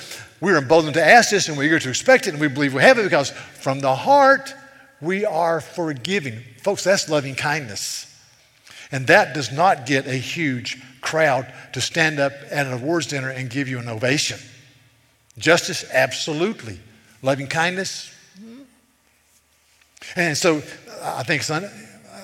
we're 0.42 0.58
emboldened 0.58 0.94
to 0.94 1.06
ask 1.06 1.30
this 1.30 1.48
and 1.48 1.56
we're 1.56 1.62
eager 1.62 1.78
to 1.78 1.88
expect 1.88 2.26
it 2.26 2.30
and 2.30 2.40
we 2.40 2.48
believe 2.48 2.74
we 2.74 2.82
have 2.82 2.98
it 2.98 3.04
because 3.04 3.30
from 3.30 3.78
the 3.78 3.94
heart 3.94 4.52
we 5.00 5.24
are 5.24 5.60
forgiving. 5.60 6.40
Folks, 6.58 6.82
that's 6.82 7.08
loving 7.08 7.36
kindness. 7.36 8.08
And 8.90 9.06
that 9.06 9.34
does 9.34 9.52
not 9.52 9.86
get 9.86 10.08
a 10.08 10.16
huge 10.16 10.82
crowd 11.00 11.46
to 11.74 11.80
stand 11.80 12.18
up 12.18 12.32
at 12.50 12.66
an 12.66 12.72
awards 12.72 13.06
dinner 13.06 13.30
and 13.30 13.48
give 13.48 13.68
you 13.68 13.78
an 13.78 13.88
ovation. 13.88 14.40
Justice, 15.38 15.88
absolutely. 15.92 16.80
Loving 17.22 17.46
kindness. 17.46 18.12
Mm-hmm. 18.36 18.62
And 20.16 20.36
so 20.36 20.56
I 21.02 21.22
think, 21.22 21.44
son, 21.44 21.70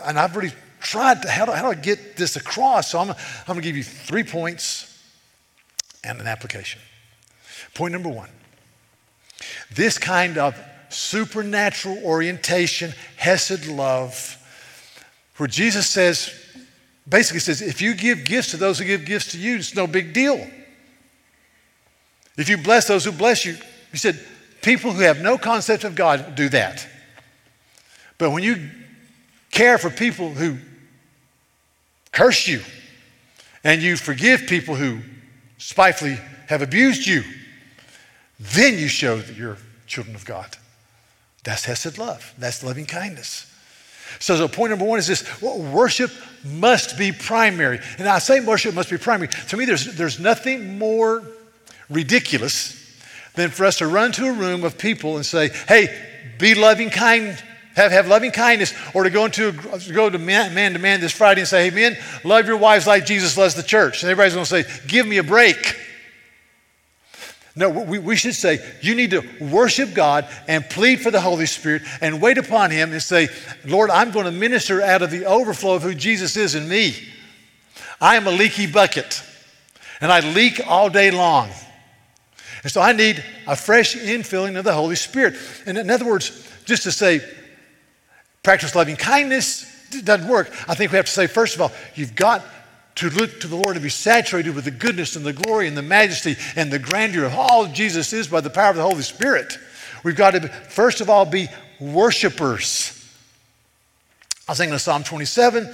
and 0.05 0.19
I've 0.19 0.35
really 0.35 0.53
tried 0.81 1.23
to, 1.23 1.31
how 1.31 1.45
do, 1.45 1.53
how 1.53 1.63
do 1.63 1.69
I 1.69 1.81
get 1.81 2.17
this 2.17 2.35
across? 2.35 2.91
So 2.91 2.99
I'm, 2.99 3.11
I'm 3.11 3.17
going 3.47 3.61
to 3.61 3.65
give 3.65 3.77
you 3.77 3.85
three 3.85 4.25
points 4.25 5.01
and 6.03 6.21
an 6.21 6.27
application. 6.27 6.81
Point 7.75 7.93
number 7.93 8.09
one 8.09 8.29
this 9.71 9.99
kind 9.99 10.39
of 10.39 10.59
supernatural 10.89 11.99
orientation, 12.05 12.93
Hesed 13.17 13.67
love, 13.67 14.37
where 15.37 15.47
Jesus 15.47 15.87
says, 15.87 16.33
basically 17.09 17.41
says, 17.41 17.63
if 17.63 17.81
you 17.81 17.95
give 17.95 18.25
gifts 18.25 18.53
to 18.53 18.57
those 18.57 18.79
who 18.79 18.85
give 18.85 19.05
gifts 19.05 19.33
to 19.33 19.39
you, 19.39 19.57
it's 19.57 19.75
no 19.75 19.87
big 19.87 20.13
deal. 20.13 20.45
If 22.37 22.49
you 22.49 22.57
bless 22.57 22.87
those 22.87 23.05
who 23.05 23.13
bless 23.13 23.45
you, 23.45 23.57
he 23.93 23.99
said, 23.99 24.19
people 24.63 24.93
who 24.93 25.03
have 25.03 25.21
no 25.21 25.39
concept 25.39 25.85
of 25.85 25.95
God 25.95 26.35
do 26.35 26.49
that. 26.49 26.87
But 28.17 28.31
when 28.31 28.43
you 28.43 28.69
care 29.51 29.79
for 29.79 29.91
people 29.91 30.31
who 30.31 30.57
curse 32.13 32.49
you, 32.49 32.61
and 33.65 33.83
you 33.83 33.97
forgive 33.97 34.47
people 34.47 34.77
who 34.77 35.01
spitefully 35.59 36.19
have 36.49 36.63
abused 36.63 37.07
you, 37.07 37.23
then 38.39 38.79
you 38.79 38.89
show 38.89 39.19
that 39.19 39.37
you're 39.37 39.59
children 39.87 40.15
of 40.15 40.25
God. 40.25 40.57
That's 41.45 41.65
Hesed 41.65 41.99
love. 41.99 42.35
That's 42.39 42.63
loving 42.63 42.87
kindness. 42.87 43.53
So, 44.21 44.37
so 44.37 44.49
point 44.49 44.71
number 44.71 44.85
one 44.85 44.99
is 44.99 45.07
this 45.07 45.43
worship 45.43 46.11
must 46.45 46.99
be 46.99 47.13
primary. 47.13 47.81
And 47.99 48.09
I 48.09 48.19
say 48.19 48.41
worship 48.41 48.75
must 48.75 48.91
be 48.91 48.99
primary. 48.99 49.29
To 49.49 49.57
me, 49.57 49.65
there's, 49.65 49.97
there's 49.97 50.19
nothing 50.19 50.79
more 50.79 51.23
ridiculous 51.91 52.75
than 53.35 53.51
for 53.51 53.65
us 53.65 53.79
to 53.79 53.87
run 53.87 54.13
to 54.13 54.27
a 54.27 54.33
room 54.33 54.65
of 54.65 54.79
people 54.79 55.17
and 55.17 55.25
say, 55.25 55.51
hey, 55.69 55.95
be 56.39 56.55
loving 56.55 56.91
kind, 56.91 57.41
have, 57.75 57.93
have 57.93 58.09
loving 58.09 58.31
kindness, 58.31 58.75
or 58.95 59.05
to 59.05 59.11
go 59.11 59.27
into 59.27 59.49
a, 59.49 59.93
go 59.93 60.11
to 60.11 60.19
man, 60.19 60.55
man 60.55 60.73
to 60.73 60.79
man 60.79 61.01
this 61.01 61.13
Friday 61.13 61.43
and 61.43 61.49
say, 61.49 61.71
hey, 61.71 61.75
men, 61.75 61.97
love 62.25 62.47
your 62.47 62.57
wives 62.57 62.87
like 62.87 63.07
Jesus 63.07 63.37
loves 63.37 63.55
the 63.55 63.63
church. 63.63 64.03
And 64.03 64.11
everybody's 64.11 64.35
going 64.35 64.47
to 64.47 64.65
say, 64.65 64.87
give 64.89 65.07
me 65.07 65.19
a 65.19 65.23
break. 65.23 65.77
No, 67.59 67.71
we, 67.71 67.99
we 67.99 68.15
should 68.15 68.37
say, 68.37 68.65
you 68.83 68.95
need 68.95 69.11
to 69.11 69.25
worship 69.41 69.93
God 69.93 70.29
and 70.47 70.65
plead 70.71 71.01
for 71.01 71.11
the 71.11 71.21
Holy 71.21 71.47
Spirit 71.47 71.83
and 72.01 72.23
wait 72.23 72.39
upon 72.39 72.71
Him 72.71 72.93
and 72.93 73.03
say, 73.03 73.29
Lord, 73.65 73.91
I'm 73.91 74.13
going 74.13 74.27
to 74.27 74.31
minister 74.31 74.81
out 74.81 75.03
of 75.03 75.11
the 75.11 75.27
overflow 75.27 75.75
of 75.75 75.83
who 75.83 75.93
Jesus 75.93 76.37
is 76.37 76.55
in 76.55 76.69
me. 76.69 76.95
I 78.01 78.15
am 78.15 78.29
a 78.29 78.31
leaky 78.31 78.69
bucket 78.69 79.25
and 80.01 80.13
I 80.13 80.21
leak 80.21 80.61
all 80.69 80.89
day 80.89 81.11
long. 81.11 81.51
And 82.63 82.71
so 82.71 82.81
I 82.81 82.93
need 82.93 83.25
a 83.49 83.57
fresh 83.57 83.97
infilling 83.97 84.57
of 84.57 84.65
the 84.65 84.73
Holy 84.73 84.95
Spirit. 84.95 85.35
And 85.67 85.77
in 85.77 85.91
other 85.91 86.07
words, 86.07 86.49
just 86.65 86.85
to 86.85 86.93
say, 86.93 87.21
practice 88.45 88.77
loving 88.77 88.95
kindness 88.95 89.67
doesn't 90.05 90.29
work. 90.29 90.49
I 90.69 90.77
think 90.77 90.93
we 90.93 90.97
have 90.97 91.07
to 91.07 91.13
say, 91.13 91.27
first 91.27 91.57
of 91.57 91.61
all, 91.61 91.73
you've 91.97 92.15
got 92.15 92.45
to 92.99 93.11
look 93.11 93.41
to 93.41 93.47
the 93.47 93.55
Lord 93.55 93.77
and 93.77 93.83
be 93.83 93.89
saturated 93.89 94.57
with 94.57 94.65
the 94.65 94.73
goodness 94.73 95.15
and 95.15 95.25
the 95.25 95.33
glory 95.33 95.69
and 95.69 95.77
the 95.77 95.83
majesty 95.83 96.37
and 96.57 96.69
the 96.69 96.81
grandeur 96.81 97.25
of 97.25 97.35
all 97.35 97.67
Jesus 97.69 98.13
is 98.13 98.27
by 98.27 98.41
the 98.41 98.51
power 98.51 98.71
of 98.71 98.77
the 98.77 98.83
Holy 98.83 99.03
Spirit. 99.03 99.57
We've 100.03 100.17
got 100.17 100.33
to, 100.33 100.49
first 100.49 101.01
of 101.01 101.09
all, 101.09 101.25
be 101.25 101.47
worshipers. 101.79 102.93
I 104.49 104.53
was 104.53 104.59
thinking 104.59 104.75
of 104.75 104.81
Psalm 104.81 105.05
27, 105.05 105.67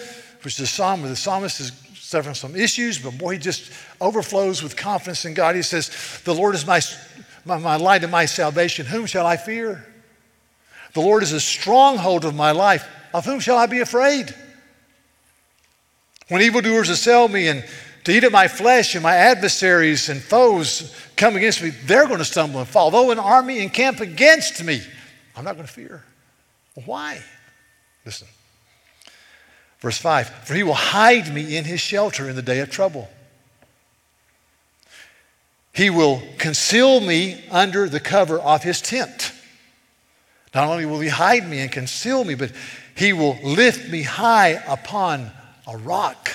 which 0.43 0.54
is 0.54 0.61
a 0.61 0.66
psalm 0.66 1.00
where 1.00 1.09
the 1.09 1.16
psalmist 1.16 1.61
is 1.61 1.73
suffering 1.95 2.35
some 2.35 2.54
issues, 2.54 2.99
but 2.99 3.16
boy, 3.16 3.33
he 3.33 3.38
just 3.38 3.73
overflows 4.02 4.62
with 4.62 4.76
confidence 4.76 5.25
in 5.25 5.33
God. 5.33 5.57
He 5.57 5.62
says, 5.62 6.21
The 6.25 6.35
Lord 6.35 6.54
is 6.54 6.66
my, 6.66 6.81
my, 7.47 7.57
my 7.57 7.76
light 7.76 8.02
and 8.02 8.12
my 8.12 8.26
salvation. 8.26 8.85
Whom 8.85 9.07
shall 9.07 9.26
I 9.26 9.38
fear? 9.38 9.87
The 10.93 11.00
Lord 11.00 11.23
is 11.23 11.33
a 11.33 11.40
stronghold 11.40 12.26
of 12.26 12.35
my 12.35 12.50
life. 12.50 12.87
Of 13.14 13.25
whom 13.25 13.40
shall 13.40 13.57
I 13.57 13.64
be 13.64 13.81
afraid? 13.81 14.35
When 16.28 16.43
evildoers 16.43 16.88
assail 16.88 17.28
me 17.28 17.49
and 17.49 17.64
to 18.04 18.12
eat 18.12 18.25
of 18.25 18.33
my 18.33 18.49
flesh 18.49 18.95
and 18.95 19.02
my 19.02 19.14
adversaries 19.14 20.09
and 20.09 20.23
foes 20.23 20.95
come 21.16 21.37
against 21.37 21.62
me, 21.62 21.71
they're 21.71 22.07
going 22.07 22.19
to 22.19 22.25
stumble 22.25 22.61
and 22.61 22.69
fall. 22.69 22.90
Though 22.90 23.11
an 23.11 23.19
army 23.19 23.61
encamp 23.61 24.00
against 24.00 24.62
me, 24.62 24.83
I'm 25.37 25.45
not 25.45 25.54
going 25.54 25.66
to 25.66 25.73
fear. 25.73 26.04
Why? 26.85 27.23
Listen. 28.04 28.28
Verse 29.81 29.99
5 29.99 30.28
For 30.47 30.54
he 30.54 30.62
will 30.62 30.75
hide 30.75 31.33
me 31.35 31.57
in 31.57 31.64
his 31.64 31.81
shelter 31.81 32.28
in 32.28 32.37
the 32.37 32.43
day 32.43 32.61
of 32.61 32.71
trouble. 32.71 33.09
He 35.73 35.90
will 35.90 36.23
conceal 36.38 37.00
me 37.00 37.45
under 37.50 37.88
the 37.88 38.00
cover 38.00 38.38
of 38.38 38.62
his 38.62 38.81
tent. 38.81 39.33
Not 40.54 40.69
only 40.69 40.87
will 40.87 41.00
he 41.00 41.09
hide 41.09 41.49
me 41.49 41.59
and 41.59 41.73
conceal 41.73 42.25
me, 42.25 42.35
but 42.35 42.52
he 42.95 43.12
will 43.12 43.37
lift 43.43 43.90
me 43.90 44.02
high 44.02 44.62
upon 44.69 45.33
a 45.66 45.76
rock. 45.76 46.30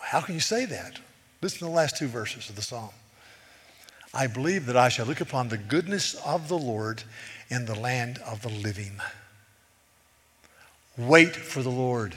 How 0.00 0.20
can 0.20 0.34
you 0.34 0.40
say 0.40 0.64
that? 0.66 0.98
Listen 1.42 1.60
to 1.60 1.64
the 1.66 1.70
last 1.70 1.96
two 1.96 2.08
verses 2.08 2.48
of 2.48 2.56
the 2.56 2.62
psalm. 2.62 2.90
I 4.12 4.26
believe 4.26 4.66
that 4.66 4.76
I 4.76 4.88
shall 4.88 5.06
look 5.06 5.20
upon 5.20 5.48
the 5.48 5.56
goodness 5.56 6.14
of 6.26 6.48
the 6.48 6.58
Lord 6.58 7.02
in 7.48 7.66
the 7.66 7.78
land 7.78 8.18
of 8.26 8.42
the 8.42 8.48
living. 8.48 9.00
Wait 10.98 11.34
for 11.34 11.62
the 11.62 11.70
Lord. 11.70 12.14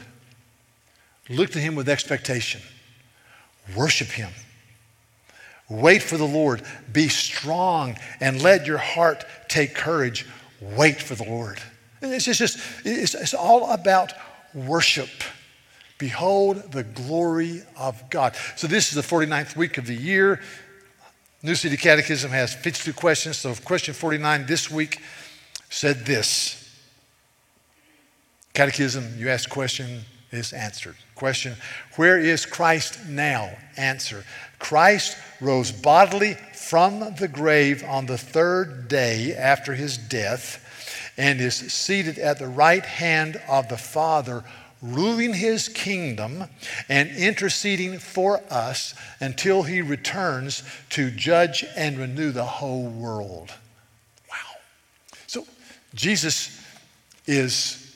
Look 1.29 1.51
to 1.51 1.60
him 1.60 1.75
with 1.75 1.88
expectation. 1.88 2.62
Worship 3.75 4.10
him. 4.10 4.31
Wait 5.69 6.03
for 6.03 6.17
the 6.17 6.27
Lord. 6.27 6.63
Be 6.91 7.07
strong 7.07 7.95
and 8.19 8.41
let 8.41 8.65
your 8.65 8.77
heart 8.77 9.25
take 9.48 9.74
courage. 9.74 10.27
Wait 10.60 11.01
for 11.01 11.15
the 11.15 11.24
Lord. 11.24 11.60
It's 12.01 12.25
just, 12.25 12.60
it's, 12.83 13.15
it's 13.15 13.33
all 13.33 13.72
about 13.72 14.13
worship. 14.53 15.10
Behold 15.98 16.72
the 16.72 16.83
glory 16.83 17.62
of 17.77 18.10
God. 18.10 18.36
So, 18.55 18.67
this 18.67 18.89
is 18.89 18.95
the 18.95 19.15
49th 19.15 19.55
week 19.55 19.77
of 19.77 19.88
the 19.88 19.95
year. 19.95 20.41
New 21.41 21.55
City 21.55 21.77
Catechism 21.77 22.31
has 22.31 22.53
52 22.53 22.93
questions. 22.93 23.38
So, 23.38 23.53
question 23.55 23.93
49 23.93 24.45
this 24.45 24.72
week 24.72 25.00
said 25.69 26.05
this 26.05 26.60
Catechism, 28.53 29.17
you 29.17 29.29
ask 29.29 29.50
question, 29.50 30.01
is 30.31 30.53
answered. 30.53 30.95
Question 31.15 31.55
Where 31.95 32.19
is 32.19 32.45
Christ 32.45 33.05
now? 33.07 33.55
Answer 33.77 34.25
Christ 34.60 35.17
rose 35.41 35.72
bodily 35.72 36.36
from 36.53 37.00
the 37.19 37.27
grave 37.27 37.83
on 37.83 38.05
the 38.05 38.17
third 38.17 38.88
day 38.88 39.36
after 39.36 39.74
his 39.74 39.98
death 39.98 40.62
and 41.17 41.39
is 41.39 41.55
seated 41.55 42.17
at 42.17 42.39
the 42.39 42.48
right 42.48 42.86
hand 42.86 43.41
of 43.48 43.67
the 43.70 43.77
Father, 43.77 44.43
ruling 44.82 45.34
his 45.34 45.70
kingdom 45.70 46.43
and 46.89 47.10
interceding 47.12 48.00
for 48.00 48.41
us 48.50 48.93
until 49.20 49.63
he 49.63 49.82
returns 49.82 50.63
to 50.89 51.10
judge 51.12 51.63
and 51.75 51.98
renew 51.98 52.32
the 52.32 52.43
whole 52.43 52.88
world. 52.88 53.51
Wow. 54.29 54.36
So 55.27 55.46
Jesus 55.93 56.60
is 57.25 57.96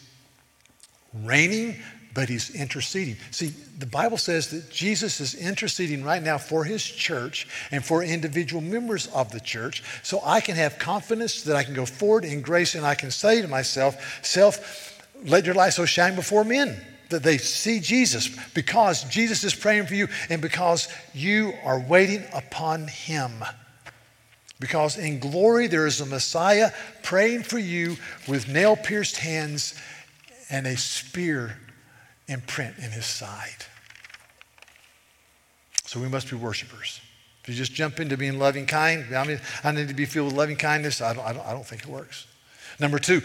reigning, 1.23 1.75
but 2.17 2.29
he's 2.29 2.49
interceding. 2.55 3.15
See, 3.29 3.53
the 3.77 3.85
Bible 3.85 4.17
says 4.17 4.49
that 4.49 4.71
Jesus 4.71 5.21
is 5.21 5.35
interceding 5.35 6.03
right 6.03 6.23
now 6.23 6.39
for 6.39 6.63
his 6.63 6.83
church 6.83 7.47
and 7.69 7.85
for 7.85 8.01
individual 8.01 8.59
members 8.59 9.05
of 9.13 9.31
the 9.31 9.39
church. 9.39 9.83
So 10.01 10.19
I 10.25 10.41
can 10.41 10.55
have 10.55 10.79
confidence 10.79 11.43
that 11.43 11.55
I 11.55 11.63
can 11.63 11.75
go 11.75 11.85
forward 11.85 12.25
in 12.25 12.41
grace 12.41 12.73
and 12.73 12.83
I 12.83 12.95
can 12.95 13.11
say 13.11 13.43
to 13.43 13.47
myself, 13.47 14.25
Self, 14.25 14.99
let 15.25 15.45
your 15.45 15.53
light 15.53 15.73
so 15.73 15.85
shine 15.85 16.15
before 16.15 16.43
men 16.43 16.81
that 17.09 17.21
they 17.21 17.37
see 17.37 17.79
Jesus 17.79 18.35
because 18.55 19.03
Jesus 19.03 19.43
is 19.43 19.53
praying 19.53 19.85
for 19.85 19.93
you 19.93 20.07
and 20.31 20.41
because 20.41 20.87
you 21.13 21.53
are 21.63 21.79
waiting 21.79 22.23
upon 22.33 22.87
him. 22.87 23.31
Because 24.59 24.97
in 24.97 25.19
glory 25.19 25.67
there 25.67 25.85
is 25.85 26.01
a 26.01 26.05
Messiah 26.07 26.71
praying 27.03 27.43
for 27.43 27.59
you 27.59 27.95
with 28.27 28.47
nail 28.47 28.75
pierced 28.75 29.17
hands 29.17 29.79
and 30.49 30.65
a 30.65 30.75
spear 30.75 31.57
imprint 32.27 32.77
in 32.77 32.91
his 32.91 33.05
side. 33.05 33.65
So 35.85 35.99
we 35.99 36.09
must 36.09 36.29
be 36.29 36.35
worshipers. 36.35 37.01
If 37.43 37.49
you 37.49 37.55
just 37.55 37.73
jump 37.73 37.99
into 37.99 38.17
being 38.17 38.39
loving 38.39 38.65
kind, 38.65 39.15
I 39.15 39.25
mean, 39.25 39.39
I 39.63 39.71
need 39.71 39.87
to 39.87 39.93
be 39.93 40.05
filled 40.05 40.27
with 40.27 40.35
loving 40.35 40.57
kindness, 40.57 41.01
I 41.01 41.13
don't, 41.13 41.25
I 41.25 41.31
don't, 41.31 41.45
I 41.45 41.51
don't 41.53 41.65
think 41.65 41.83
it 41.83 41.87
works. 41.87 42.27
Number 42.79 42.99
two, 42.99 43.21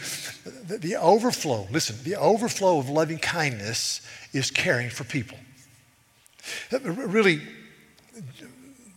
the, 0.66 0.78
the 0.78 0.96
overflow, 0.96 1.66
listen, 1.70 1.96
the 2.04 2.14
overflow 2.14 2.78
of 2.78 2.88
loving 2.88 3.18
kindness 3.18 4.00
is 4.32 4.50
caring 4.50 4.88
for 4.88 5.04
people. 5.04 5.36
Really, 6.70 7.42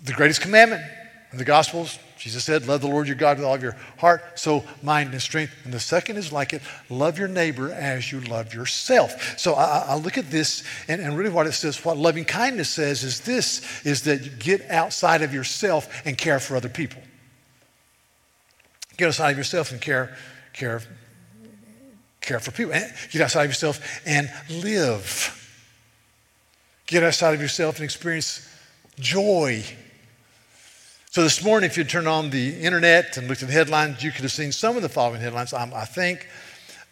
the 0.03 0.13
greatest 0.13 0.41
commandment 0.41 0.83
in 1.31 1.37
the 1.37 1.45
Gospels 1.45 1.97
Jesus 2.25 2.43
said, 2.43 2.65
Love 2.65 2.81
the 2.81 2.87
Lord 2.87 3.05
your 3.05 3.15
God 3.15 3.37
with 3.37 3.45
all 3.45 3.53
of 3.53 3.61
your 3.61 3.77
heart, 3.99 4.39
soul, 4.39 4.65
mind, 4.81 5.11
and 5.11 5.21
strength. 5.21 5.53
And 5.63 5.71
the 5.71 5.79
second 5.79 6.17
is 6.17 6.31
like 6.31 6.53
it 6.53 6.63
love 6.89 7.19
your 7.19 7.27
neighbor 7.27 7.71
as 7.71 8.11
you 8.11 8.19
love 8.19 8.51
yourself. 8.51 9.37
So 9.37 9.53
I, 9.53 9.85
I 9.89 9.95
look 9.95 10.17
at 10.17 10.31
this, 10.31 10.63
and, 10.87 10.99
and, 10.99 11.15
really 11.15 11.29
what 11.29 11.45
it 11.45 11.51
says, 11.51 11.85
what 11.85 11.97
loving 11.97 12.25
kindness 12.25 12.67
says 12.67 13.03
is 13.03 13.19
this 13.19 13.85
is 13.85 14.05
that 14.05 14.23
you 14.23 14.31
get 14.31 14.67
outside 14.71 15.21
of 15.21 15.35
yourself 15.35 16.01
and 16.03 16.17
care 16.17 16.39
for 16.39 16.55
other 16.55 16.67
people. 16.67 16.99
Get 18.97 19.09
outside 19.09 19.29
of 19.29 19.37
yourself 19.37 19.71
and 19.71 19.79
care, 19.79 20.17
care, 20.51 20.81
care 22.21 22.39
for 22.39 22.49
people. 22.49 22.73
Get 23.11 23.21
outside 23.21 23.43
of 23.43 23.51
yourself 23.51 24.01
and 24.03 24.31
live. 24.49 25.31
Get 26.87 27.03
outside 27.03 27.35
of 27.35 27.41
yourself 27.41 27.75
and 27.75 27.83
experience 27.83 28.49
joy 28.99 29.63
so 31.15 31.23
this 31.23 31.41
morning, 31.45 31.69
if 31.69 31.77
you 31.77 31.85
turn 31.85 32.07
on 32.07 32.29
the 32.29 32.59
internet 32.59 33.15
and 33.15 33.29
looked 33.29 33.41
at 33.41 33.47
the 33.47 33.53
headlines, 33.53 34.03
you 34.03 34.11
could 34.11 34.23
have 34.23 34.33
seen 34.33 34.51
some 34.51 34.75
of 34.75 34.81
the 34.81 34.89
following 34.89 35.21
headlines. 35.21 35.53
Um, 35.53 35.71
I 35.73 35.85
think 35.85 36.27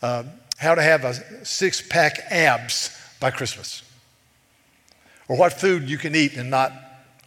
uh, 0.02 0.24
how 0.56 0.76
to 0.76 0.82
have 0.82 1.04
a 1.04 1.46
six 1.46 1.86
pack 1.86 2.20
abs 2.30 2.98
by 3.20 3.32
Christmas, 3.32 3.84
or 5.28 5.36
what 5.36 5.52
food 5.52 5.90
you 5.90 5.98
can 5.98 6.16
eat 6.16 6.38
and 6.38 6.50
not 6.50 6.72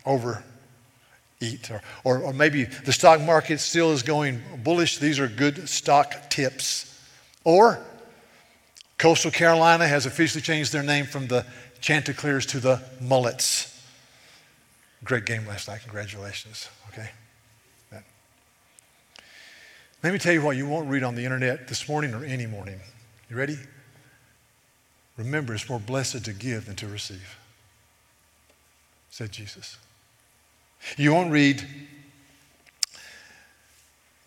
overeat, 0.06 0.40
or, 1.70 1.82
or, 2.02 2.20
or 2.20 2.32
maybe 2.32 2.64
the 2.64 2.94
stock 2.94 3.20
market 3.20 3.61
still 3.61 3.92
is 3.92 4.02
going 4.02 4.40
bullish. 4.64 4.96
These 4.96 5.18
are 5.18 5.28
good 5.28 5.68
stock 5.68 6.30
tips. 6.30 6.98
Or 7.44 7.78
Coastal 8.96 9.30
Carolina 9.30 9.87
has 9.87 10.06
officially 10.06 10.40
changed 10.40 10.72
their 10.72 10.82
name 10.82 11.04
from 11.04 11.26
the 11.26 11.44
Chanticleers 11.82 12.46
to 12.46 12.59
the 12.59 12.82
Mullets. 13.02 13.76
Great 15.04 15.24
game 15.26 15.46
last 15.46 15.68
night. 15.68 15.82
Congratulations. 15.82 16.68
Okay? 16.88 17.11
Let 20.02 20.12
me 20.12 20.18
tell 20.18 20.32
you 20.32 20.42
what 20.42 20.56
you 20.56 20.68
won't 20.68 20.88
read 20.88 21.02
on 21.02 21.14
the 21.14 21.24
internet 21.24 21.68
this 21.68 21.88
morning 21.88 22.14
or 22.14 22.24
any 22.24 22.46
morning. 22.46 22.78
You 23.28 23.37
ready? 23.37 23.59
Remember, 25.16 25.54
it's 25.54 25.68
more 25.68 25.80
blessed 25.80 26.24
to 26.26 26.32
give 26.32 26.66
than 26.66 26.76
to 26.76 26.87
receive, 26.87 27.38
said 29.11 29.32
Jesus. 29.32 29.78
You 30.96 31.12
won't 31.12 31.32
read 31.32 31.66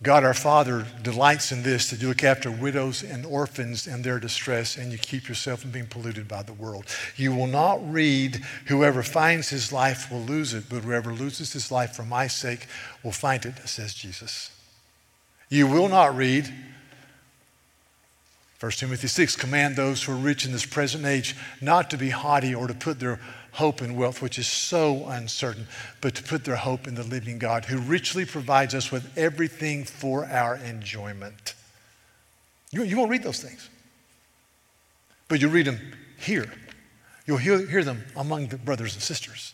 God 0.01 0.23
our 0.23 0.33
Father 0.33 0.85
delights 1.01 1.51
in 1.51 1.61
this 1.61 1.89
that 1.89 2.01
you 2.01 2.07
look 2.07 2.23
after 2.23 2.49
widows 2.49 3.03
and 3.03 3.25
orphans 3.25 3.85
in 3.85 4.01
their 4.01 4.17
distress 4.17 4.77
and 4.77 4.93
you 4.93 4.97
keep 4.97 5.27
yourself 5.27 5.59
from 5.59 5.71
being 5.71 5.87
polluted 5.87 6.25
by 6.25 6.41
the 6.41 6.53
world. 6.53 6.85
You 7.17 7.35
will 7.35 7.47
not 7.47 7.79
read, 7.91 8.37
Whoever 8.67 9.03
finds 9.03 9.49
his 9.49 9.73
life 9.73 10.09
will 10.09 10.21
lose 10.21 10.53
it, 10.53 10.65
but 10.69 10.83
whoever 10.83 11.13
loses 11.13 11.51
his 11.51 11.69
life 11.69 11.95
for 11.95 12.03
my 12.03 12.27
sake 12.27 12.67
will 13.03 13.11
find 13.11 13.45
it, 13.45 13.57
says 13.67 13.93
Jesus. 13.93 14.51
You 15.49 15.67
will 15.67 15.89
not 15.89 16.15
read, 16.15 16.49
1 18.61 18.71
Timothy 18.73 19.07
6, 19.07 19.35
command 19.35 19.75
those 19.75 20.03
who 20.03 20.13
are 20.13 20.15
rich 20.15 20.45
in 20.45 20.53
this 20.53 20.65
present 20.65 21.05
age 21.05 21.35
not 21.59 21.89
to 21.89 21.97
be 21.97 22.09
haughty 22.09 22.55
or 22.55 22.67
to 22.67 22.73
put 22.73 23.01
their 23.01 23.19
hope 23.51 23.81
in 23.81 23.95
wealth, 23.95 24.21
which 24.21 24.37
is 24.37 24.47
so 24.47 25.07
uncertain, 25.07 25.67
but 26.01 26.15
to 26.15 26.23
put 26.23 26.45
their 26.45 26.55
hope 26.55 26.87
in 26.87 26.95
the 26.95 27.03
living 27.03 27.39
God 27.39 27.65
who 27.65 27.79
richly 27.79 28.25
provides 28.25 28.75
us 28.75 28.91
with 28.91 29.17
everything 29.17 29.83
for 29.83 30.25
our 30.25 30.55
enjoyment. 30.57 31.55
You, 32.71 32.83
you 32.83 32.97
won't 32.97 33.09
read 33.09 33.23
those 33.23 33.41
things, 33.41 33.69
but 35.27 35.41
you 35.41 35.49
read 35.49 35.65
them 35.65 35.79
here. 36.17 36.51
You'll 37.25 37.37
hear, 37.37 37.65
hear 37.65 37.83
them 37.83 38.03
among 38.15 38.47
the 38.47 38.57
brothers 38.57 38.93
and 38.93 39.03
sisters. 39.03 39.53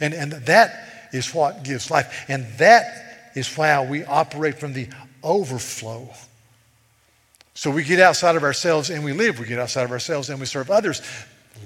And, 0.00 0.14
and 0.14 0.32
that 0.32 1.08
is 1.12 1.34
what 1.34 1.62
gives 1.62 1.90
life. 1.90 2.24
And 2.28 2.46
that 2.58 3.32
is 3.34 3.54
why 3.56 3.84
we 3.84 4.04
operate 4.04 4.58
from 4.58 4.72
the 4.72 4.88
overflow. 5.22 6.08
So 7.54 7.70
we 7.70 7.84
get 7.84 8.00
outside 8.00 8.36
of 8.36 8.42
ourselves 8.42 8.90
and 8.90 9.04
we 9.04 9.12
live. 9.12 9.38
We 9.38 9.46
get 9.46 9.58
outside 9.58 9.84
of 9.84 9.92
ourselves 9.92 10.28
and 10.28 10.40
we 10.40 10.46
serve 10.46 10.70
others. 10.70 11.00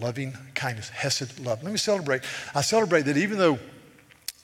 Loving 0.01 0.37
kindness, 0.55 0.88
Hesed 0.90 1.40
love. 1.40 1.62
Let 1.62 1.72
me 1.72 1.79
celebrate. 1.79 2.22
I 2.55 2.61
celebrate 2.61 3.03
that 3.03 3.16
even 3.16 3.38
though 3.38 3.59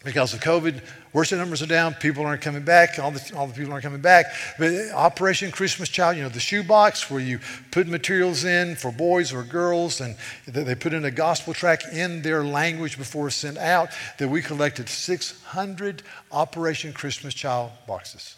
because 0.05 0.35
of 0.35 0.41
COVID, 0.41 0.83
worship 1.15 1.39
numbers 1.39 1.63
are 1.63 1.67
down, 1.67 1.95
people 1.95 2.27
aren't 2.27 2.43
coming 2.43 2.63
back, 2.63 2.99
all 2.99 3.11
the, 3.11 3.33
all 3.35 3.47
the 3.47 3.55
people 3.55 3.73
aren't 3.73 3.83
coming 3.83 4.03
back. 4.03 4.27
But 4.59 4.91
Operation 4.93 5.51
Christmas 5.51 5.89
Child, 5.89 6.19
you 6.19 6.23
know, 6.23 6.29
the 6.29 6.41
shoebox 6.41 7.11
where 7.11 7.21
you 7.21 7.41
put 7.71 7.89
materials 7.89 8.45
in 8.45 8.77
for 8.77 8.93
boys 8.93 9.33
or 9.33 9.43
girls, 9.43 10.03
and 10.03 10.17
they 10.47 10.75
put 10.75 10.93
in 10.93 11.07
a 11.07 11.11
gospel 11.11 11.55
track 11.55 11.83
in 11.91 12.21
their 12.21 12.45
language 12.45 12.99
before 12.99 13.29
it's 13.29 13.37
sent 13.37 13.57
out, 13.57 13.89
that 14.19 14.29
we 14.29 14.43
collected 14.43 14.89
600 14.91 16.03
Operation 16.31 16.93
Christmas 16.93 17.33
Child 17.33 17.73
boxes. 17.87 18.37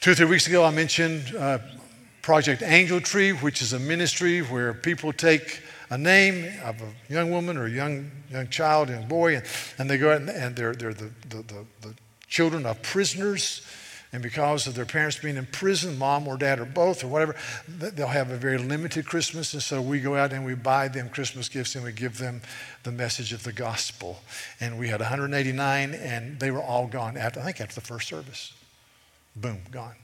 Two 0.00 0.12
or 0.12 0.14
three 0.14 0.26
weeks 0.26 0.46
ago, 0.46 0.64
I 0.64 0.70
mentioned 0.70 1.34
uh, 1.34 1.58
Project 2.28 2.62
Angel 2.62 3.00
Tree, 3.00 3.30
which 3.30 3.62
is 3.62 3.72
a 3.72 3.78
ministry 3.78 4.40
where 4.40 4.74
people 4.74 5.14
take 5.14 5.62
a 5.88 5.96
name 5.96 6.44
of 6.62 6.78
a 6.82 6.92
young 7.10 7.30
woman 7.30 7.56
or 7.56 7.64
a 7.64 7.70
young, 7.70 8.10
young 8.30 8.48
child, 8.48 8.90
young 8.90 9.08
boy, 9.08 9.36
and, 9.36 9.46
and 9.78 9.88
they 9.88 9.96
go 9.96 10.12
out 10.12 10.20
and, 10.20 10.28
and 10.28 10.54
they're, 10.54 10.74
they're 10.74 10.92
the, 10.92 11.10
the, 11.30 11.36
the, 11.36 11.64
the 11.80 11.94
children 12.26 12.66
of 12.66 12.82
prisoners. 12.82 13.66
And 14.12 14.22
because 14.22 14.66
of 14.66 14.74
their 14.74 14.84
parents 14.84 15.16
being 15.16 15.38
in 15.38 15.46
prison, 15.46 15.96
mom 15.96 16.28
or 16.28 16.36
dad 16.36 16.60
or 16.60 16.66
both 16.66 17.02
or 17.02 17.08
whatever, 17.08 17.34
they'll 17.66 18.08
have 18.08 18.30
a 18.30 18.36
very 18.36 18.58
limited 18.58 19.06
Christmas. 19.06 19.54
And 19.54 19.62
so 19.62 19.80
we 19.80 19.98
go 19.98 20.14
out 20.14 20.34
and 20.34 20.44
we 20.44 20.54
buy 20.54 20.88
them 20.88 21.08
Christmas 21.08 21.48
gifts 21.48 21.76
and 21.76 21.84
we 21.84 21.92
give 21.92 22.18
them 22.18 22.42
the 22.82 22.92
message 22.92 23.32
of 23.32 23.42
the 23.42 23.54
gospel. 23.54 24.20
And 24.60 24.78
we 24.78 24.88
had 24.88 25.00
189 25.00 25.94
and 25.94 26.38
they 26.38 26.50
were 26.50 26.62
all 26.62 26.88
gone 26.88 27.16
after, 27.16 27.40
I 27.40 27.44
think 27.44 27.62
after 27.62 27.76
the 27.76 27.86
first 27.86 28.06
service. 28.06 28.52
Boom, 29.34 29.62
gone. 29.70 29.94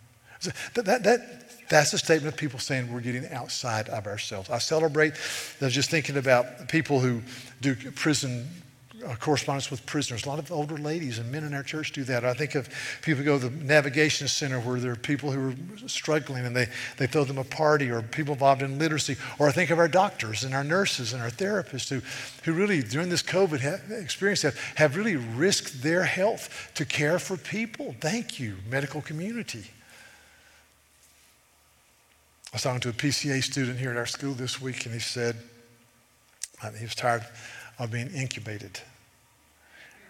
That, 0.74 0.84
that, 0.84 1.02
that, 1.04 1.44
that's 1.68 1.92
a 1.92 1.98
statement 1.98 2.34
of 2.34 2.38
people 2.38 2.58
saying 2.58 2.92
we're 2.92 3.00
getting 3.00 3.30
outside 3.30 3.88
of 3.88 4.06
ourselves. 4.06 4.50
I 4.50 4.58
celebrate, 4.58 5.14
I 5.60 5.64
was 5.64 5.74
just 5.74 5.90
thinking 5.90 6.16
about 6.16 6.68
people 6.68 7.00
who 7.00 7.22
do 7.60 7.74
prison 7.74 8.46
uh, 9.04 9.14
correspondence 9.16 9.70
with 9.70 9.84
prisoners. 9.84 10.24
A 10.24 10.28
lot 10.28 10.38
of 10.38 10.50
older 10.50 10.76
ladies 10.76 11.18
and 11.18 11.30
men 11.30 11.44
in 11.44 11.52
our 11.52 11.62
church 11.62 11.92
do 11.92 12.04
that. 12.04 12.24
I 12.24 12.32
think 12.32 12.54
of 12.54 12.68
people 13.02 13.18
who 13.18 13.24
go 13.24 13.38
to 13.38 13.48
the 13.48 13.64
navigation 13.64 14.28
center 14.28 14.60
where 14.60 14.80
there 14.80 14.92
are 14.92 14.96
people 14.96 15.30
who 15.30 15.50
are 15.50 15.88
struggling 15.88 16.46
and 16.46 16.56
they, 16.56 16.68
they 16.96 17.06
throw 17.06 17.24
them 17.24 17.38
a 17.38 17.44
party, 17.44 17.90
or 17.90 18.00
people 18.02 18.32
involved 18.32 18.62
in 18.62 18.78
literacy. 18.78 19.16
Or 19.38 19.48
I 19.48 19.52
think 19.52 19.70
of 19.70 19.78
our 19.78 19.88
doctors 19.88 20.44
and 20.44 20.54
our 20.54 20.64
nurses 20.64 21.12
and 21.12 21.22
our 21.22 21.28
therapists 21.28 21.88
who, 21.90 22.00
who 22.44 22.56
really, 22.56 22.82
during 22.82 23.10
this 23.10 23.22
COVID 23.22 24.00
experience, 24.00 24.42
have, 24.42 24.58
have 24.76 24.96
really 24.96 25.16
risked 25.16 25.82
their 25.82 26.04
health 26.04 26.70
to 26.74 26.84
care 26.84 27.18
for 27.18 27.36
people. 27.36 27.94
Thank 28.00 28.40
you, 28.40 28.56
medical 28.70 29.02
community. 29.02 29.64
I 32.54 32.56
was 32.56 32.62
talking 32.62 32.78
to 32.82 32.90
a 32.90 32.92
PCA 32.92 33.42
student 33.42 33.80
here 33.80 33.90
at 33.90 33.96
our 33.96 34.06
school 34.06 34.32
this 34.32 34.60
week, 34.60 34.86
and 34.86 34.94
he 34.94 35.00
said 35.00 35.34
uh, 36.62 36.70
he 36.70 36.84
was 36.84 36.94
tired 36.94 37.26
of 37.80 37.90
being 37.90 38.08
incubated. 38.10 38.78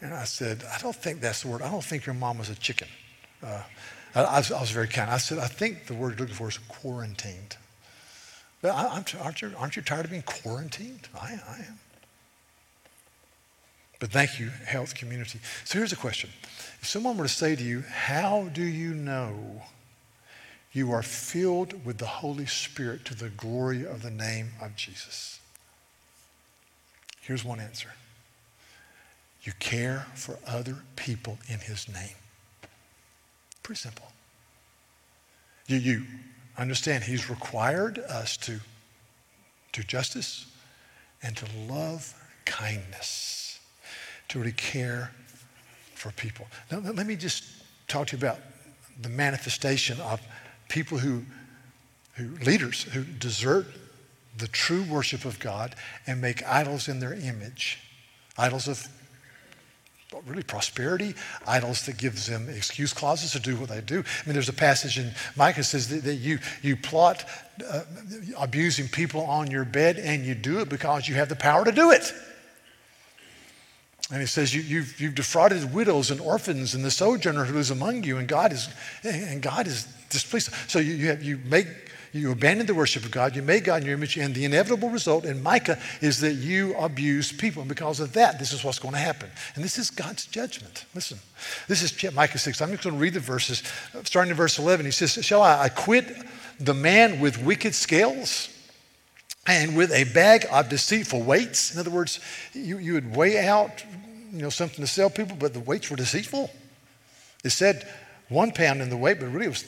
And 0.02 0.12
I 0.12 0.24
said, 0.24 0.62
I 0.70 0.78
don't 0.78 0.94
think 0.94 1.22
that's 1.22 1.40
the 1.40 1.48
word. 1.48 1.62
I 1.62 1.70
don't 1.70 1.82
think 1.82 2.04
your 2.04 2.14
mom 2.14 2.36
was 2.36 2.50
a 2.50 2.54
chicken. 2.54 2.88
Uh, 3.42 3.62
I, 4.14 4.24
I, 4.24 4.36
was, 4.40 4.52
I, 4.52 4.60
was, 4.60 4.70
very 4.72 4.88
kind. 4.88 5.10
I 5.10 5.16
said, 5.16 5.38
I 5.38 5.46
think 5.46 5.86
the 5.86 5.94
word 5.94 6.10
you're 6.10 6.18
looking 6.18 6.34
for 6.34 6.50
is 6.50 6.58
quarantined. 6.58 7.56
But 8.60 8.72
I, 8.72 8.88
aren't, 8.88 9.40
you, 9.40 9.54
aren't 9.56 9.76
you 9.76 9.80
tired 9.80 10.04
of 10.04 10.10
being 10.10 10.22
quarantined? 10.22 11.08
I, 11.18 11.40
I 11.48 11.56
am. 11.60 11.78
But 14.00 14.10
thank 14.10 14.38
you, 14.38 14.50
health 14.66 14.94
community. 14.94 15.40
So 15.64 15.78
here's 15.78 15.94
a 15.94 15.96
question. 15.96 16.28
If 16.82 16.88
someone 16.88 17.16
were 17.16 17.24
to 17.24 17.30
say 17.30 17.56
to 17.56 17.62
you, 17.62 17.84
How 17.88 18.50
do 18.52 18.62
you 18.62 18.92
know 18.92 19.62
you 20.74 20.92
are 20.92 21.02
filled 21.02 21.86
with 21.86 21.98
the 21.98 22.06
Holy 22.06 22.46
Spirit 22.46 23.04
to 23.06 23.14
the 23.14 23.30
glory 23.30 23.86
of 23.86 24.02
the 24.02 24.10
name 24.10 24.50
of 24.60 24.76
Jesus? 24.76 25.40
Here's 27.20 27.44
one 27.44 27.60
answer 27.60 27.88
you 29.44 29.52
care 29.60 30.06
for 30.14 30.38
other 30.46 30.76
people 30.96 31.38
in 31.48 31.58
His 31.60 31.86
name. 31.88 32.16
Pretty 33.62 33.78
simple. 33.78 34.06
You, 35.66 35.76
you 35.76 36.02
understand 36.58 37.04
He's 37.04 37.30
required 37.30 37.98
us 37.98 38.36
to 38.38 38.58
do 39.72 39.82
justice 39.82 40.46
and 41.22 41.36
to 41.36 41.46
love 41.68 42.14
kindness, 42.46 43.60
to 44.28 44.38
really 44.38 44.52
care 44.52 45.10
for 45.94 46.10
people. 46.12 46.46
Now, 46.70 46.78
let 46.78 47.06
me 47.06 47.16
just 47.16 47.44
talk 47.86 48.08
to 48.08 48.16
you 48.16 48.20
about 48.20 48.38
the 49.00 49.08
manifestation 49.08 50.00
of 50.00 50.20
people 50.68 50.98
who, 50.98 51.22
who 52.14 52.28
leaders 52.44 52.82
who 52.84 53.04
desert 53.04 53.66
the 54.38 54.48
true 54.48 54.82
worship 54.84 55.24
of 55.24 55.38
God 55.38 55.74
and 56.06 56.20
make 56.20 56.46
idols 56.46 56.88
in 56.88 57.00
their 57.00 57.14
image, 57.14 57.78
idols 58.36 58.68
of 58.68 58.86
really 60.26 60.42
prosperity, 60.42 61.14
idols 61.46 61.86
that 61.86 61.98
gives 61.98 62.26
them 62.28 62.48
excuse 62.48 62.92
clauses 62.92 63.32
to 63.32 63.40
do 63.40 63.56
what 63.56 63.68
they 63.68 63.80
do. 63.80 63.98
I 63.98 64.26
mean, 64.26 64.34
there's 64.34 64.48
a 64.48 64.52
passage 64.52 64.98
in 64.98 65.10
Micah 65.36 65.64
says 65.64 65.88
that, 65.88 66.04
that 66.04 66.16
you, 66.16 66.38
you 66.62 66.76
plot 66.76 67.24
uh, 67.68 67.82
abusing 68.38 68.88
people 68.88 69.22
on 69.22 69.50
your 69.50 69.64
bed 69.64 69.98
and 69.98 70.24
you 70.24 70.34
do 70.34 70.60
it 70.60 70.68
because 70.68 71.08
you 71.08 71.16
have 71.16 71.28
the 71.28 71.36
power 71.36 71.64
to 71.64 71.72
do 71.72 71.90
it. 71.90 72.12
And 74.10 74.20
he 74.20 74.26
says, 74.26 74.54
you, 74.54 74.60
you've, 74.60 75.00
you've 75.00 75.14
defrauded 75.14 75.72
widows 75.72 76.10
and 76.10 76.20
orphans 76.20 76.74
and 76.74 76.84
the 76.84 76.90
sojourner 76.90 77.44
who 77.44 77.58
is 77.58 77.70
among 77.70 78.04
you, 78.04 78.18
and 78.18 78.28
God 78.28 78.52
is, 78.52 78.68
and 79.02 79.40
God 79.40 79.66
is 79.66 79.88
displeased. 80.14 80.50
So 80.68 80.78
you, 80.78 80.94
you, 80.94 81.06
have, 81.08 81.22
you 81.22 81.38
make 81.44 81.66
you 82.14 82.30
abandon 82.30 82.66
the 82.66 82.74
worship 82.74 83.04
of 83.04 83.10
God, 83.10 83.34
you 83.34 83.42
make 83.42 83.64
God 83.64 83.80
in 83.80 83.86
your 83.86 83.96
image, 83.96 84.16
and 84.16 84.32
the 84.32 84.44
inevitable 84.44 84.88
result 84.88 85.24
in 85.24 85.42
Micah 85.42 85.76
is 86.00 86.20
that 86.20 86.34
you 86.34 86.72
abuse 86.76 87.32
people. 87.32 87.62
And 87.62 87.68
because 87.68 87.98
of 87.98 88.12
that, 88.12 88.38
this 88.38 88.52
is 88.52 88.62
what's 88.62 88.78
going 88.78 88.94
to 88.94 89.00
happen. 89.00 89.28
And 89.56 89.64
this 89.64 89.78
is 89.78 89.90
God's 89.90 90.24
judgment. 90.26 90.84
Listen, 90.94 91.18
this 91.66 91.82
is 91.82 92.14
Micah 92.14 92.38
6. 92.38 92.62
I'm 92.62 92.70
just 92.70 92.84
going 92.84 92.94
to 92.94 93.00
read 93.00 93.14
the 93.14 93.20
verses. 93.20 93.64
Starting 94.04 94.30
in 94.30 94.36
verse 94.36 94.60
11, 94.60 94.86
he 94.86 94.92
says, 94.92 95.12
Shall 95.24 95.42
I 95.42 95.66
acquit 95.66 96.16
the 96.60 96.72
man 96.72 97.18
with 97.18 97.42
wicked 97.42 97.74
scales? 97.74 98.48
And 99.46 99.76
with 99.76 99.92
a 99.92 100.04
bag 100.14 100.46
of 100.50 100.68
deceitful 100.68 101.20
weights. 101.20 101.74
In 101.74 101.80
other 101.80 101.90
words, 101.90 102.20
you, 102.54 102.78
you 102.78 102.94
would 102.94 103.14
weigh 103.14 103.46
out 103.46 103.84
you 104.32 104.40
know, 104.40 104.50
something 104.50 104.80
to 104.80 104.86
sell 104.86 105.10
people, 105.10 105.36
but 105.38 105.52
the 105.52 105.60
weights 105.60 105.90
were 105.90 105.96
deceitful. 105.96 106.50
It 107.44 107.50
said 107.50 107.86
one 108.28 108.52
pound 108.52 108.80
in 108.80 108.88
the 108.88 108.96
weight, 108.96 109.20
but 109.20 109.26
really 109.26 109.46
it 109.46 109.50
was, 109.50 109.64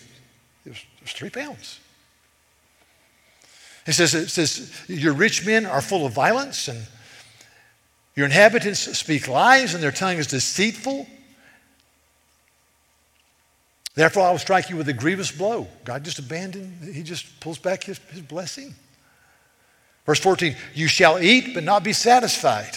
was, 1.07 1.13
three 1.13 1.31
pounds. 1.31 1.81
It 3.87 3.93
says, 3.93 4.15
it 4.15 4.29
says, 4.29 4.73
Your 4.89 5.13
rich 5.13 5.47
men 5.47 5.65
are 5.65 5.81
full 5.81 6.05
of 6.05 6.13
violence, 6.13 6.69
and 6.69 6.81
your 8.17 8.27
inhabitants 8.27 8.81
speak 8.99 9.29
lies, 9.29 9.75
and 9.75 9.83
their 9.83 9.93
tongue 9.93 10.17
is 10.17 10.27
deceitful. 10.27 11.07
Therefore, 13.95 14.25
I 14.25 14.31
will 14.31 14.39
strike 14.39 14.69
you 14.69 14.77
with 14.77 14.89
a 14.89 14.93
grievous 14.93 15.31
blow. 15.31 15.69
God 15.85 16.05
just 16.05 16.19
abandoned, 16.19 16.93
He 16.93 17.03
just 17.03 17.41
pulls 17.41 17.59
back 17.59 17.85
His, 17.85 17.99
his 18.11 18.23
blessing. 18.23 18.75
Verse 20.05 20.21
14, 20.21 20.55
you 20.75 20.87
shall 20.87 21.21
eat, 21.21 21.55
but 21.55 21.65
not 21.65 21.83
be 21.83 21.93
satisfied. 21.93 22.77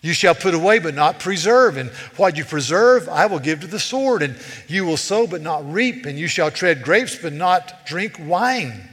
You 0.00 0.12
shall 0.12 0.34
put 0.34 0.54
away, 0.54 0.78
but 0.78 0.94
not 0.94 1.18
preserve. 1.18 1.76
And 1.76 1.90
what 2.16 2.36
you 2.36 2.44
preserve, 2.44 3.08
I 3.08 3.26
will 3.26 3.40
give 3.40 3.60
to 3.60 3.66
the 3.66 3.80
sword. 3.80 4.22
And 4.22 4.36
you 4.68 4.84
will 4.84 4.96
sow, 4.96 5.26
but 5.26 5.42
not 5.42 5.70
reap. 5.70 6.06
And 6.06 6.18
you 6.18 6.28
shall 6.28 6.50
tread 6.50 6.82
grapes, 6.82 7.16
but 7.16 7.32
not 7.32 7.84
drink 7.84 8.16
wine. 8.20 8.88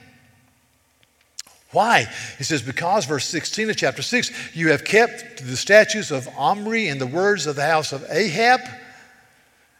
Why? 1.71 2.07
He 2.37 2.43
says, 2.43 2.61
Because, 2.61 3.05
verse 3.05 3.25
16 3.25 3.69
of 3.69 3.77
chapter 3.77 4.01
6, 4.01 4.55
you 4.55 4.69
have 4.69 4.83
kept 4.83 5.45
the 5.45 5.57
statutes 5.57 6.09
of 6.09 6.27
Omri 6.37 6.87
and 6.87 6.99
the 6.99 7.05
words 7.05 7.45
of 7.45 7.55
the 7.55 7.65
house 7.65 7.91
of 7.91 8.03
Ahab. 8.09 8.61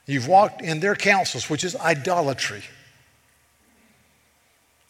You've 0.06 0.28
walked 0.28 0.62
in 0.62 0.80
their 0.82 0.96
counsels, 0.96 1.50
which 1.50 1.64
is 1.64 1.76
idolatry. 1.76 2.64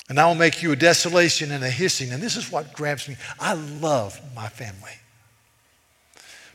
And 0.09 0.19
I 0.19 0.27
will 0.27 0.35
make 0.35 0.61
you 0.61 0.71
a 0.71 0.75
desolation 0.75 1.51
and 1.51 1.63
a 1.63 1.69
hissing. 1.69 2.11
And 2.11 2.21
this 2.21 2.35
is 2.35 2.51
what 2.51 2.73
grabs 2.73 3.07
me. 3.07 3.15
I 3.39 3.53
love 3.53 4.19
my 4.35 4.49
family. 4.49 4.91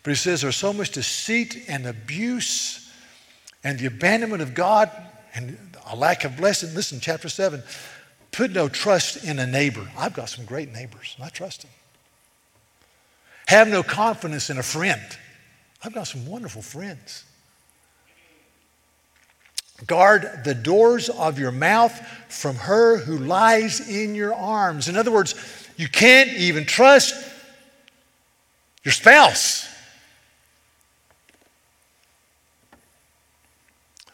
But 0.02 0.10
he 0.10 0.16
says 0.16 0.40
there's 0.40 0.56
so 0.56 0.72
much 0.72 0.92
deceit 0.92 1.64
and 1.68 1.86
abuse 1.86 2.90
and 3.62 3.78
the 3.78 3.86
abandonment 3.86 4.42
of 4.42 4.54
God 4.54 4.90
and 5.34 5.58
a 5.86 5.96
lack 5.96 6.24
of 6.24 6.36
blessing. 6.36 6.74
Listen, 6.74 7.00
chapter 7.00 7.28
7 7.28 7.62
put 8.32 8.52
no 8.52 8.68
trust 8.68 9.24
in 9.24 9.38
a 9.38 9.46
neighbor. 9.46 9.90
I've 9.98 10.14
got 10.14 10.28
some 10.28 10.44
great 10.44 10.72
neighbors, 10.72 11.16
I 11.22 11.28
trust 11.28 11.62
them. 11.62 11.70
Have 13.48 13.68
no 13.68 13.82
confidence 13.82 14.48
in 14.50 14.58
a 14.58 14.62
friend. 14.62 15.00
I've 15.82 15.92
got 15.92 16.06
some 16.06 16.26
wonderful 16.26 16.62
friends. 16.62 17.24
Guard 19.86 20.42
the 20.44 20.54
doors 20.54 21.08
of 21.08 21.38
your 21.38 21.50
mouth 21.50 21.98
from 22.28 22.54
her 22.56 22.98
who 22.98 23.18
lies 23.18 23.88
in 23.88 24.14
your 24.14 24.34
arms. 24.34 24.88
In 24.88 24.96
other 24.96 25.10
words, 25.10 25.34
you 25.76 25.88
can't 25.88 26.30
even 26.34 26.66
trust 26.66 27.14
your 28.84 28.92
spouse. 28.92 29.69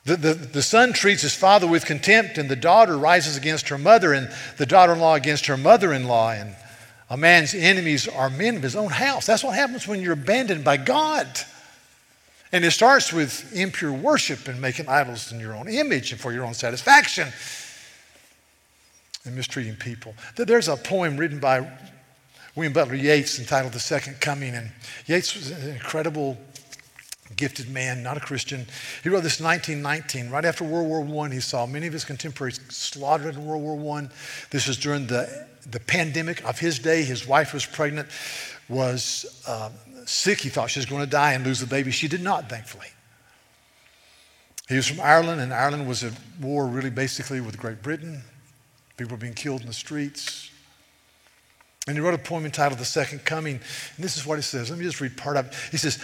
The, 0.06 0.16
the, 0.16 0.34
the 0.34 0.62
son 0.62 0.92
treats 0.92 1.22
his 1.22 1.34
father 1.34 1.66
with 1.66 1.84
contempt, 1.84 2.38
and 2.38 2.48
the 2.48 2.56
daughter 2.56 2.96
rises 2.96 3.36
against 3.36 3.68
her 3.68 3.76
mother, 3.76 4.12
and 4.12 4.32
the 4.56 4.66
daughter 4.66 4.92
in 4.92 5.00
law 5.00 5.14
against 5.14 5.46
her 5.46 5.56
mother 5.56 5.92
in 5.92 6.06
law. 6.06 6.30
And 6.30 6.54
a 7.10 7.16
man's 7.16 7.54
enemies 7.54 8.08
are 8.08 8.30
men 8.30 8.56
of 8.56 8.62
his 8.62 8.76
own 8.76 8.90
house. 8.90 9.26
That's 9.26 9.44
what 9.44 9.54
happens 9.54 9.86
when 9.86 10.00
you're 10.00 10.12
abandoned 10.12 10.64
by 10.64 10.76
God. 10.76 11.26
And 12.52 12.64
it 12.64 12.70
starts 12.70 13.12
with 13.12 13.52
impure 13.54 13.92
worship 13.92 14.46
and 14.48 14.60
making 14.60 14.88
idols 14.88 15.32
in 15.32 15.40
your 15.40 15.54
own 15.54 15.68
image 15.68 16.12
and 16.12 16.20
for 16.20 16.32
your 16.32 16.44
own 16.44 16.54
satisfaction 16.54 17.28
and 19.24 19.34
mistreating 19.34 19.74
people. 19.74 20.14
There's 20.36 20.68
a 20.68 20.76
poem 20.76 21.16
written 21.16 21.40
by 21.40 21.68
William 22.54 22.72
Butler 22.72 22.94
Yeats 22.94 23.38
entitled 23.38 23.72
The 23.72 23.80
Second 23.80 24.20
Coming. 24.20 24.54
And 24.54 24.70
Yeats 25.06 25.34
was 25.34 25.50
an 25.50 25.68
incredible, 25.68 26.38
gifted 27.34 27.68
man, 27.68 28.02
not 28.02 28.16
a 28.16 28.20
Christian. 28.20 28.66
He 29.02 29.08
wrote 29.08 29.22
this 29.22 29.40
in 29.40 29.46
1919. 29.46 30.30
Right 30.30 30.44
after 30.44 30.64
World 30.64 31.08
War 31.08 31.26
I, 31.26 31.32
he 31.32 31.40
saw 31.40 31.66
many 31.66 31.86
of 31.86 31.92
his 31.92 32.04
contemporaries 32.04 32.60
slaughtered 32.68 33.34
in 33.34 33.46
World 33.46 33.62
War 33.62 33.98
I. 33.98 34.08
This 34.50 34.68
was 34.68 34.76
during 34.76 35.06
the, 35.06 35.46
the 35.70 35.80
pandemic 35.80 36.44
of 36.44 36.58
his 36.58 36.78
day. 36.78 37.02
His 37.02 37.26
wife 37.26 37.52
was 37.52 37.66
pregnant, 37.66 38.08
was 38.68 39.42
uh, 39.46 39.70
sick. 40.04 40.40
He 40.40 40.48
thought 40.48 40.70
she 40.70 40.78
was 40.78 40.86
going 40.86 41.02
to 41.02 41.10
die 41.10 41.32
and 41.32 41.44
lose 41.44 41.60
the 41.60 41.66
baby. 41.66 41.90
She 41.90 42.08
did 42.08 42.22
not, 42.22 42.48
thankfully. 42.48 42.88
He 44.68 44.76
was 44.76 44.88
from 44.88 45.00
Ireland, 45.00 45.40
and 45.40 45.54
Ireland 45.54 45.88
was 45.88 46.02
at 46.02 46.12
war 46.40 46.66
really 46.66 46.90
basically 46.90 47.40
with 47.40 47.58
Great 47.58 47.82
Britain. 47.82 48.22
People 48.96 49.16
were 49.16 49.20
being 49.20 49.34
killed 49.34 49.60
in 49.60 49.66
the 49.66 49.72
streets. 49.72 50.50
And 51.86 51.96
he 51.96 52.00
wrote 52.00 52.14
a 52.14 52.18
poem 52.18 52.44
entitled 52.44 52.80
The 52.80 52.84
Second 52.84 53.24
Coming. 53.24 53.60
And 53.96 54.04
this 54.04 54.16
is 54.16 54.26
what 54.26 54.36
he 54.36 54.42
says. 54.42 54.70
Let 54.70 54.78
me 54.78 54.84
just 54.84 55.00
read 55.00 55.16
part 55.16 55.36
of 55.36 55.46
it. 55.46 55.54
He 55.70 55.76
says, 55.76 56.02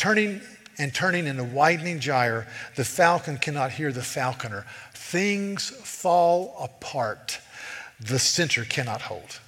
Turning 0.00 0.40
and 0.78 0.94
turning 0.94 1.26
in 1.26 1.38
a 1.38 1.44
widening 1.44 2.00
gyre, 2.00 2.46
the 2.74 2.86
falcon 2.86 3.36
cannot 3.36 3.72
hear 3.72 3.92
the 3.92 4.00
falconer. 4.00 4.64
Things 4.94 5.68
fall 5.68 6.56
apart, 6.58 7.38
the 8.00 8.18
center 8.18 8.64
cannot 8.64 9.02
hold. 9.02 9.40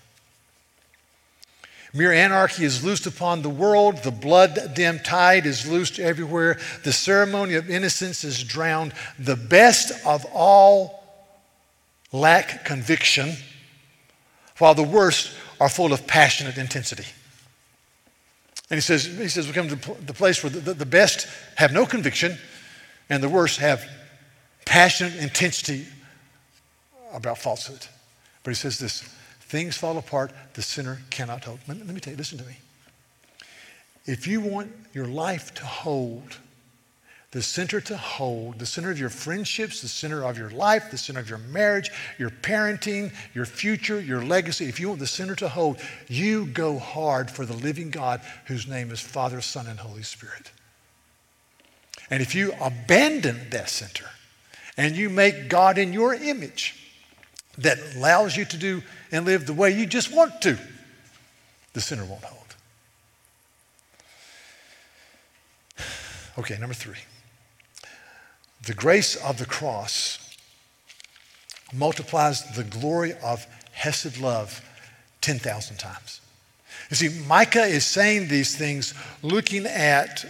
Mere 1.94 2.12
anarchy 2.12 2.66
is 2.66 2.84
loosed 2.84 3.06
upon 3.06 3.40
the 3.40 3.48
world. 3.48 4.02
The 4.02 4.10
blood 4.10 4.74
dimmed 4.74 5.06
tide 5.06 5.46
is 5.46 5.66
loosed 5.66 5.98
everywhere. 5.98 6.58
The 6.84 6.92
ceremony 6.92 7.54
of 7.54 7.70
innocence 7.70 8.22
is 8.22 8.44
drowned. 8.44 8.92
The 9.18 9.36
best 9.36 10.04
of 10.04 10.26
all 10.34 11.02
lack 12.12 12.66
conviction, 12.66 13.36
while 14.58 14.74
the 14.74 14.82
worst 14.82 15.32
are 15.58 15.70
full 15.70 15.94
of 15.94 16.06
passionate 16.06 16.58
intensity. 16.58 17.06
And 18.70 18.76
he 18.76 18.80
says, 18.80 19.04
he 19.04 19.28
says 19.28 19.46
we 19.46 19.52
come 19.52 19.68
to 19.68 19.94
the 20.06 20.14
place 20.14 20.42
where 20.42 20.50
the, 20.50 20.72
the, 20.72 20.86
best 20.86 21.26
have 21.56 21.72
no 21.72 21.84
conviction 21.84 22.38
and 23.10 23.22
the 23.22 23.28
worst 23.28 23.58
have 23.58 23.84
passionate 24.64 25.16
intensity 25.16 25.86
about 27.12 27.38
falsehood. 27.38 27.86
But 28.42 28.52
he 28.52 28.54
says 28.54 28.78
this 28.78 29.02
things 29.40 29.76
fall 29.76 29.98
apart, 29.98 30.32
the 30.54 30.62
sinner 30.62 31.02
cannot 31.10 31.44
hold. 31.44 31.58
Let 31.68 31.86
me 31.86 32.00
tell 32.00 32.12
you, 32.12 32.16
listen 32.16 32.38
to 32.38 32.44
me. 32.44 32.56
If 34.06 34.26
you 34.26 34.40
want 34.40 34.72
your 34.94 35.06
life 35.06 35.52
to 35.54 35.66
hold, 35.66 36.38
the 37.32 37.42
center 37.42 37.80
to 37.80 37.96
hold, 37.96 38.58
the 38.58 38.66
center 38.66 38.90
of 38.90 38.98
your 38.98 39.08
friendships, 39.08 39.80
the 39.80 39.88
center 39.88 40.22
of 40.22 40.36
your 40.36 40.50
life, 40.50 40.90
the 40.90 40.98
center 40.98 41.18
of 41.18 41.30
your 41.30 41.38
marriage, 41.38 41.90
your 42.18 42.28
parenting, 42.28 43.10
your 43.34 43.46
future, 43.46 43.98
your 43.98 44.22
legacy. 44.22 44.66
If 44.66 44.78
you 44.78 44.88
want 44.88 45.00
the 45.00 45.06
center 45.06 45.34
to 45.36 45.48
hold, 45.48 45.78
you 46.08 46.44
go 46.44 46.78
hard 46.78 47.30
for 47.30 47.46
the 47.46 47.54
living 47.54 47.90
God 47.90 48.20
whose 48.46 48.68
name 48.68 48.90
is 48.90 49.00
Father, 49.00 49.40
Son, 49.40 49.66
and 49.66 49.78
Holy 49.78 50.02
Spirit. 50.02 50.52
And 52.10 52.22
if 52.22 52.34
you 52.34 52.52
abandon 52.60 53.48
that 53.50 53.70
center 53.70 54.10
and 54.76 54.94
you 54.94 55.08
make 55.08 55.48
God 55.48 55.78
in 55.78 55.94
your 55.94 56.12
image 56.12 56.74
that 57.56 57.78
allows 57.96 58.36
you 58.36 58.44
to 58.44 58.58
do 58.58 58.82
and 59.10 59.24
live 59.24 59.46
the 59.46 59.54
way 59.54 59.70
you 59.70 59.86
just 59.86 60.14
want 60.14 60.42
to, 60.42 60.58
the 61.72 61.80
center 61.80 62.04
won't 62.04 62.24
hold. 62.24 62.38
Okay, 66.38 66.56
number 66.58 66.74
three. 66.74 66.96
The 68.66 68.74
grace 68.74 69.16
of 69.16 69.38
the 69.38 69.46
cross 69.46 70.18
multiplies 71.72 72.44
the 72.54 72.64
glory 72.64 73.14
of 73.24 73.46
Hesed 73.72 74.18
love 74.20 74.62
10,000 75.22 75.76
times. 75.76 76.20
You 76.90 76.96
see, 76.96 77.08
Micah 77.26 77.64
is 77.64 77.84
saying 77.84 78.28
these 78.28 78.56
things 78.56 78.94
looking 79.22 79.66
at 79.66 80.24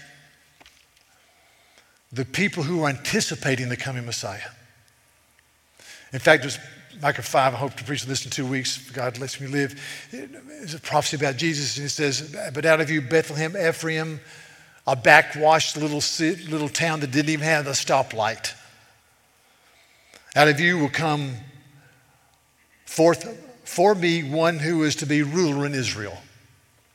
the 2.12 2.25
people 2.25 2.62
who 2.62 2.85
are 2.85 2.88
anticipating 2.88 3.68
the 3.68 3.77
coming 3.77 4.07
Messiah. 4.07 4.51
In 6.12 6.18
fact, 6.18 6.42
there's 6.42 6.59
Micah 7.01 7.23
5, 7.23 7.55
I 7.55 7.57
hope 7.57 7.75
to 7.77 7.85
preach 7.85 8.05
this 8.05 8.25
in 8.25 8.31
two 8.31 8.47
weeks, 8.47 8.90
God 8.90 9.18
lets 9.18 9.40
me 9.40 9.47
live. 9.47 9.81
It's 10.12 10.75
a 10.75 10.79
prophecy 10.79 11.16
about 11.16 11.37
Jesus, 11.37 11.79
and 11.79 11.87
it 11.87 11.90
says, 11.90 12.37
But 12.53 12.66
out 12.66 12.81
of 12.81 12.90
you, 12.90 13.01
Bethlehem, 13.01 13.57
Ephraim, 13.57 14.21
a 14.87 14.97
backwashed 14.97 15.77
little, 15.77 16.03
little 16.51 16.68
town 16.68 17.01
that 17.01 17.11
didn't 17.11 17.31
even 17.31 17.45
have 17.45 17.66
a 17.66 17.71
stoplight. 17.71 18.55
Out 20.35 20.49
of 20.49 20.59
you 20.59 20.79
will 20.79 20.88
come 20.88 21.35
forth 22.87 23.38
for 23.64 23.95
me 23.95 24.23
one 24.23 24.59
who 24.59 24.83
is 24.83 24.97
to 24.97 25.07
be 25.07 25.23
ruler 25.23 25.66
in 25.66 25.75
Israel. 25.75 26.18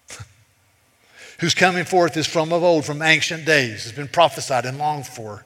Whose 1.40 1.54
coming 1.54 1.86
forth 1.86 2.18
is 2.18 2.28
from 2.28 2.52
of 2.52 2.64
old, 2.64 2.86
from 2.86 3.02
ancient 3.02 3.46
days, 3.46 3.84
has 3.84 3.94
been 3.94 4.08
prophesied 4.08 4.66
and 4.66 4.78
longed 4.78 5.08
for. 5.08 5.46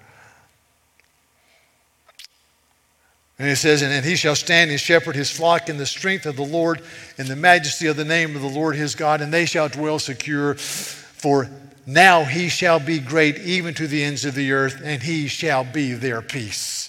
And 3.37 3.49
it 3.49 3.55
says, 3.55 3.81
And 3.81 4.05
he 4.05 4.15
shall 4.15 4.35
stand 4.35 4.71
and 4.71 4.79
shepherd 4.79 5.15
his 5.15 5.31
flock 5.31 5.67
in 5.67 5.77
the 5.77 5.85
strength 5.85 6.25
of 6.25 6.35
the 6.35 6.45
Lord, 6.45 6.81
in 7.17 7.27
the 7.27 7.35
majesty 7.35 7.87
of 7.87 7.97
the 7.97 8.05
name 8.05 8.35
of 8.35 8.41
the 8.41 8.47
Lord 8.47 8.75
his 8.75 8.93
God, 8.93 9.19
and 9.19 9.33
they 9.33 9.45
shall 9.45 9.67
dwell 9.67 9.99
secure. 9.99 10.55
For 10.55 11.49
now 11.85 12.23
he 12.23 12.49
shall 12.49 12.79
be 12.79 12.99
great 12.99 13.37
even 13.39 13.73
to 13.75 13.87
the 13.87 14.03
ends 14.03 14.25
of 14.25 14.35
the 14.35 14.51
earth, 14.51 14.81
and 14.83 15.01
he 15.01 15.27
shall 15.27 15.63
be 15.63 15.93
their 15.93 16.21
peace. 16.21 16.87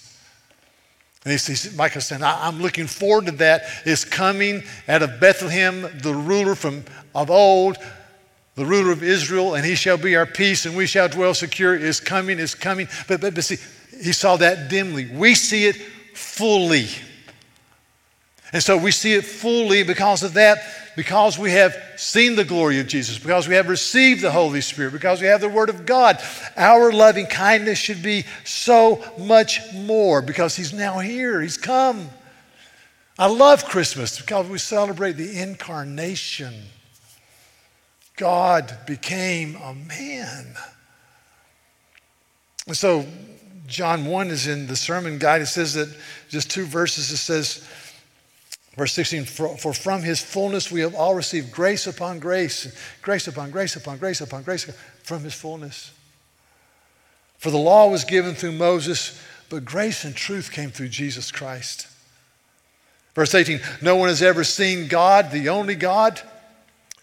And 1.23 1.31
he 1.31 1.37
says, 1.37 1.75
Micah 1.75 2.01
said, 2.01 2.21
I'm 2.21 2.61
looking 2.61 2.87
forward 2.87 3.27
to 3.27 3.31
that. 3.33 3.63
It's 3.85 4.03
coming 4.03 4.63
out 4.87 5.01
of 5.01 5.19
Bethlehem, 5.19 5.87
the 6.01 6.13
ruler 6.13 6.53
from 6.53 6.83
of 7.15 7.31
old, 7.31 7.77
the 8.55 8.65
ruler 8.65 8.91
of 8.91 9.03
Israel, 9.03 9.55
and 9.55 9.65
he 9.65 9.75
shall 9.75 9.97
be 9.97 10.15
our 10.15 10.25
peace, 10.25 10.65
and 10.65 10.75
we 10.75 10.85
shall 10.85 11.07
dwell 11.07 11.33
secure. 11.33 11.75
Is 11.75 11.99
coming, 11.99 12.39
is 12.39 12.53
coming. 12.53 12.87
But, 13.07 13.21
but, 13.21 13.35
but 13.35 13.43
see, 13.43 13.57
he 14.03 14.11
saw 14.11 14.35
that 14.37 14.69
dimly. 14.69 15.05
We 15.07 15.33
see 15.33 15.65
it 15.65 15.75
fully. 16.13 16.87
And 18.51 18.61
so 18.61 18.77
we 18.77 18.91
see 18.91 19.13
it 19.13 19.25
fully 19.25 19.83
because 19.83 20.21
of 20.23 20.33
that, 20.33 20.59
because 20.95 21.37
we 21.37 21.51
have 21.51 21.75
seen 21.97 22.35
the 22.35 22.45
glory 22.45 22.79
of 22.79 22.87
Jesus, 22.87 23.17
because 23.17 23.47
we 23.47 23.55
have 23.55 23.69
received 23.69 24.21
the 24.21 24.31
Holy 24.31 24.61
Spirit, 24.61 24.93
because 24.93 25.21
we 25.21 25.27
have 25.27 25.41
the 25.41 25.49
Word 25.49 25.69
of 25.69 25.85
God. 25.85 26.21
Our 26.55 26.91
loving 26.91 27.25
kindness 27.25 27.79
should 27.79 28.03
be 28.03 28.25
so 28.43 29.03
much 29.17 29.59
more 29.73 30.21
because 30.21 30.55
He's 30.55 30.73
now 30.73 30.99
here, 30.99 31.41
He's 31.41 31.57
come. 31.57 32.09
I 33.17 33.27
love 33.27 33.65
Christmas 33.65 34.19
because 34.19 34.47
we 34.49 34.57
celebrate 34.57 35.13
the 35.13 35.39
incarnation. 35.39 36.53
God 38.15 38.75
became 38.85 39.55
a 39.55 39.73
man. 39.73 40.55
And 42.67 42.77
so, 42.77 43.05
John 43.67 44.05
1 44.05 44.27
is 44.29 44.47
in 44.47 44.67
the 44.67 44.75
sermon 44.75 45.17
guide. 45.17 45.41
It 45.41 45.47
says 45.47 45.73
that 45.73 45.95
just 46.29 46.49
two 46.49 46.65
verses, 46.65 47.11
it 47.11 47.17
says, 47.17 47.67
Verse 48.75 48.93
16, 48.93 49.25
for, 49.25 49.57
for, 49.57 49.73
from 49.73 50.01
his 50.01 50.21
fullness 50.21 50.71
we 50.71 50.81
have 50.81 50.95
all 50.95 51.13
received 51.13 51.51
grace 51.51 51.85
upon 51.85 52.19
grace, 52.19 52.75
grace 53.01 53.27
upon 53.27 53.51
grace 53.51 53.75
upon 53.75 53.97
grace 53.97 54.21
upon 54.21 54.41
grace 54.41 54.65
from 55.03 55.23
his 55.23 55.33
fullness. 55.33 55.91
For 57.37 57.51
the 57.51 57.57
law 57.57 57.89
was 57.89 58.03
given 58.03 58.33
through 58.33 58.53
Moses, 58.53 59.21
but 59.49 59.63
grace 59.63 60.05
and 60.05 60.15
truth 60.15 60.51
came 60.51 60.71
through 60.71 60.87
Jesus 60.87 61.31
Christ. 61.31 61.87
Verse 63.13 63.35
18, 63.35 63.59
no 63.81 63.95
one 63.95 64.09
has 64.09 64.23
ever 64.23 64.43
seen 64.43 64.87
God, 64.87 65.29
the 65.29 65.49
only 65.49 65.75
God, 65.75 66.19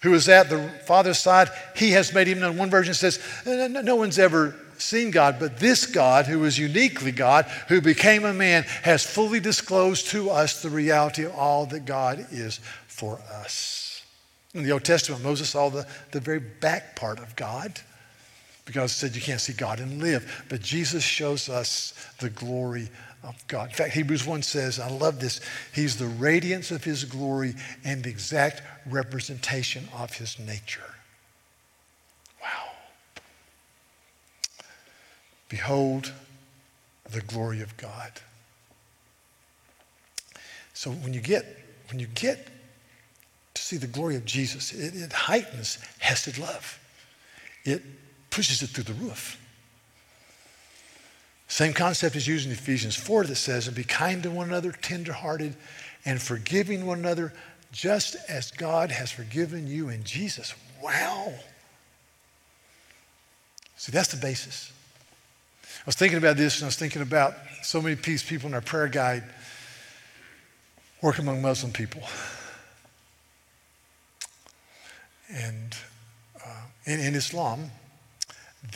who 0.02 0.12
is 0.14 0.28
at 0.28 0.50
the 0.50 0.68
Father's 0.86 1.18
side. 1.18 1.50
He 1.76 1.92
has 1.92 2.12
made 2.12 2.26
him 2.26 2.40
known. 2.40 2.56
One 2.56 2.70
version 2.70 2.94
says, 2.94 3.20
no 3.46 3.94
one's 3.94 4.18
ever 4.18 4.56
seen 4.80 5.10
God, 5.10 5.36
but 5.38 5.58
this 5.58 5.86
God, 5.86 6.26
who 6.26 6.44
is 6.44 6.58
uniquely 6.58 7.12
God, 7.12 7.46
who 7.68 7.80
became 7.80 8.24
a 8.24 8.32
man, 8.32 8.64
has 8.82 9.04
fully 9.04 9.40
disclosed 9.40 10.08
to 10.08 10.30
us 10.30 10.62
the 10.62 10.70
reality 10.70 11.24
of 11.24 11.34
all 11.34 11.66
that 11.66 11.84
God 11.84 12.26
is 12.30 12.60
for 12.86 13.20
us. 13.32 14.02
In 14.54 14.64
the 14.64 14.72
Old 14.72 14.84
Testament, 14.84 15.22
Moses 15.22 15.50
saw 15.50 15.68
the, 15.68 15.86
the 16.10 16.20
very 16.20 16.40
back 16.40 16.96
part 16.96 17.18
of 17.20 17.36
God 17.36 17.80
because 18.64 18.92
it 18.92 18.94
said 18.94 19.16
you 19.16 19.22
can't 19.22 19.40
see 19.40 19.52
God 19.52 19.80
and 19.80 20.00
live. 20.00 20.44
But 20.48 20.60
Jesus 20.60 21.02
shows 21.02 21.48
us 21.48 21.94
the 22.18 22.30
glory 22.30 22.88
of 23.22 23.46
God. 23.48 23.70
In 23.70 23.74
fact, 23.74 23.94
Hebrews 23.94 24.26
1 24.26 24.42
says, 24.42 24.80
I 24.80 24.88
love 24.88 25.20
this, 25.20 25.40
He's 25.74 25.96
the 25.96 26.06
radiance 26.06 26.70
of 26.70 26.84
His 26.84 27.04
glory 27.04 27.54
and 27.84 28.02
the 28.02 28.10
exact 28.10 28.62
representation 28.86 29.88
of 29.96 30.14
His 30.14 30.38
nature. 30.38 30.89
Behold 35.50 36.12
the 37.10 37.20
glory 37.20 37.60
of 37.60 37.76
God. 37.76 38.12
So 40.72 40.90
when 40.90 41.12
you 41.12 41.20
get, 41.20 41.44
when 41.90 41.98
you 42.00 42.06
get 42.14 42.46
to 43.52 43.62
see 43.62 43.76
the 43.76 43.86
glory 43.86 44.16
of 44.16 44.24
Jesus, 44.24 44.72
it, 44.72 44.94
it 44.94 45.12
heightens 45.12 45.78
Hesed 45.98 46.38
love. 46.38 46.78
It 47.64 47.82
pushes 48.30 48.62
it 48.62 48.68
through 48.68 48.84
the 48.84 48.94
roof. 48.94 49.36
Same 51.48 51.72
concept 51.72 52.14
is 52.14 52.28
used 52.28 52.46
in 52.46 52.52
Ephesians 52.52 52.94
4 52.94 53.24
that 53.24 53.34
says, 53.34 53.66
and 53.66 53.76
be 53.76 53.82
kind 53.82 54.22
to 54.22 54.30
one 54.30 54.48
another, 54.48 54.70
tenderhearted, 54.70 55.56
and 56.04 56.22
forgiving 56.22 56.86
one 56.86 57.00
another, 57.00 57.32
just 57.72 58.16
as 58.28 58.52
God 58.52 58.92
has 58.92 59.10
forgiven 59.10 59.66
you 59.66 59.88
in 59.88 60.04
Jesus. 60.04 60.54
Wow. 60.80 61.32
See, 63.76 63.90
that's 63.90 64.12
the 64.12 64.16
basis. 64.16 64.72
I 65.80 65.82
was 65.86 65.94
thinking 65.94 66.18
about 66.18 66.36
this, 66.36 66.58
and 66.58 66.64
I 66.64 66.68
was 66.68 66.76
thinking 66.76 67.00
about 67.00 67.34
so 67.62 67.80
many 67.80 67.96
peace 67.96 68.22
people 68.22 68.48
in 68.48 68.54
our 68.54 68.60
prayer 68.60 68.86
guide 68.86 69.24
work 71.00 71.18
among 71.18 71.40
Muslim 71.40 71.72
people. 71.72 72.02
And 75.32 75.74
uh, 76.44 76.64
in, 76.84 77.00
in 77.00 77.14
Islam, 77.14 77.70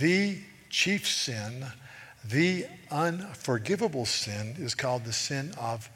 the 0.00 0.38
chief 0.70 1.06
sin, 1.06 1.66
the 2.24 2.66
unforgivable 2.90 4.06
sin, 4.06 4.56
is 4.58 4.74
called 4.74 5.04
the 5.04 5.12
sin 5.12 5.52
of 5.60 5.90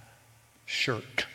shirk. 0.66 1.26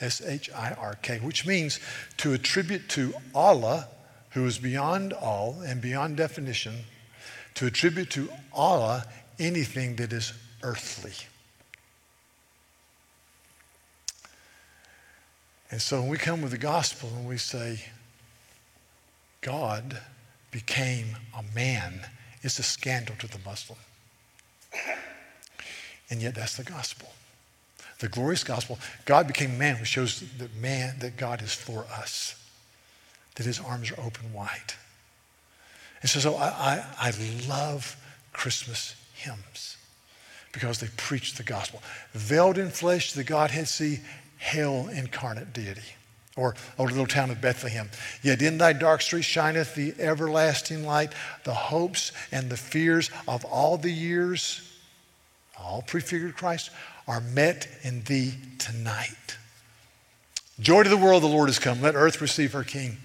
S 0.00 0.22
H 0.24 0.48
I 0.56 0.72
R 0.72 0.94
K, 1.02 1.18
which 1.18 1.44
means 1.46 1.78
to 2.16 2.32
attribute 2.32 2.88
to 2.90 3.12
Allah, 3.34 3.86
who 4.30 4.46
is 4.46 4.58
beyond 4.58 5.12
all 5.12 5.60
and 5.60 5.82
beyond 5.82 6.16
definition, 6.16 6.84
to 7.54 7.66
attribute 7.66 8.10
to 8.10 8.28
Allah 8.52 9.06
anything 9.38 9.96
that 9.96 10.12
is 10.12 10.32
earthly. 10.62 11.12
And 15.70 15.80
so 15.80 16.00
when 16.00 16.10
we 16.10 16.18
come 16.18 16.42
with 16.42 16.50
the 16.50 16.58
gospel 16.58 17.10
and 17.16 17.28
we 17.28 17.36
say, 17.36 17.84
God 19.40 19.98
became 20.50 21.16
a 21.36 21.44
man, 21.54 22.00
it's 22.42 22.58
a 22.58 22.62
scandal 22.62 23.14
to 23.20 23.28
the 23.28 23.38
Muslim. 23.44 23.78
And 26.10 26.20
yet 26.20 26.34
that's 26.34 26.56
the 26.56 26.64
gospel. 26.64 27.12
The 28.00 28.08
glorious 28.08 28.42
gospel, 28.42 28.78
God 29.04 29.26
became 29.26 29.58
man, 29.58 29.78
which 29.78 29.88
shows 29.88 30.24
that 30.38 30.54
man, 30.56 30.96
that 31.00 31.16
God 31.16 31.42
is 31.42 31.54
for 31.54 31.84
us, 31.92 32.34
that 33.36 33.46
his 33.46 33.60
arms 33.60 33.92
are 33.92 34.00
open 34.00 34.32
wide. 34.32 34.74
And 36.02 36.10
so, 36.10 36.20
so 36.20 36.34
I, 36.36 36.48
I, 36.48 36.84
I 36.98 37.12
love 37.48 37.96
Christmas 38.32 38.96
hymns 39.14 39.76
because 40.52 40.80
they 40.80 40.88
preach 40.96 41.34
the 41.34 41.42
gospel. 41.42 41.82
Veiled 42.12 42.58
in 42.58 42.70
flesh, 42.70 43.12
the 43.12 43.24
Godhead 43.24 43.68
see, 43.68 44.00
hail 44.38 44.88
incarnate 44.92 45.52
deity. 45.52 45.82
Or, 46.36 46.54
O 46.78 46.84
little 46.84 47.06
town 47.06 47.30
of 47.30 47.40
Bethlehem. 47.40 47.90
Yet 48.22 48.40
in 48.40 48.58
thy 48.58 48.72
dark 48.72 49.02
streets 49.02 49.26
shineth 49.26 49.74
the 49.74 49.94
everlasting 49.98 50.86
light, 50.86 51.12
the 51.44 51.54
hopes 51.54 52.12
and 52.32 52.48
the 52.48 52.56
fears 52.56 53.10
of 53.28 53.44
all 53.44 53.76
the 53.76 53.90
years, 53.90 54.62
all 55.58 55.82
prefigured 55.82 56.36
Christ, 56.36 56.70
are 57.06 57.20
met 57.20 57.68
in 57.82 58.02
thee 58.04 58.34
tonight. 58.58 59.36
Joy 60.60 60.84
to 60.84 60.88
the 60.88 60.96
world, 60.96 61.22
the 61.22 61.26
Lord 61.26 61.48
is 61.48 61.58
come. 61.58 61.82
Let 61.82 61.94
earth 61.94 62.20
receive 62.20 62.52
her 62.52 62.64
King. 62.64 62.98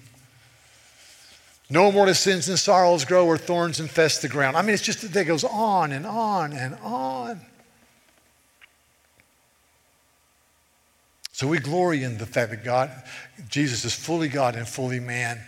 No 1.68 1.90
more 1.90 2.06
do 2.06 2.14
sins 2.14 2.48
and 2.48 2.58
sorrows 2.58 3.04
grow 3.04 3.26
or 3.26 3.36
thorns 3.36 3.80
infest 3.80 4.22
the 4.22 4.28
ground. 4.28 4.56
I 4.56 4.62
mean, 4.62 4.74
it's 4.74 4.82
just 4.82 5.02
that 5.02 5.20
it 5.20 5.24
goes 5.24 5.42
on 5.42 5.92
and 5.92 6.06
on 6.06 6.52
and 6.52 6.76
on. 6.82 7.40
So 11.32 11.48
we 11.48 11.58
glory 11.58 12.02
in 12.02 12.18
the 12.18 12.24
fact 12.24 12.50
that 12.50 12.64
God, 12.64 12.90
Jesus 13.50 13.84
is 13.84 13.94
fully 13.94 14.28
God 14.28 14.54
and 14.54 14.66
fully 14.66 15.00
man. 15.00 15.40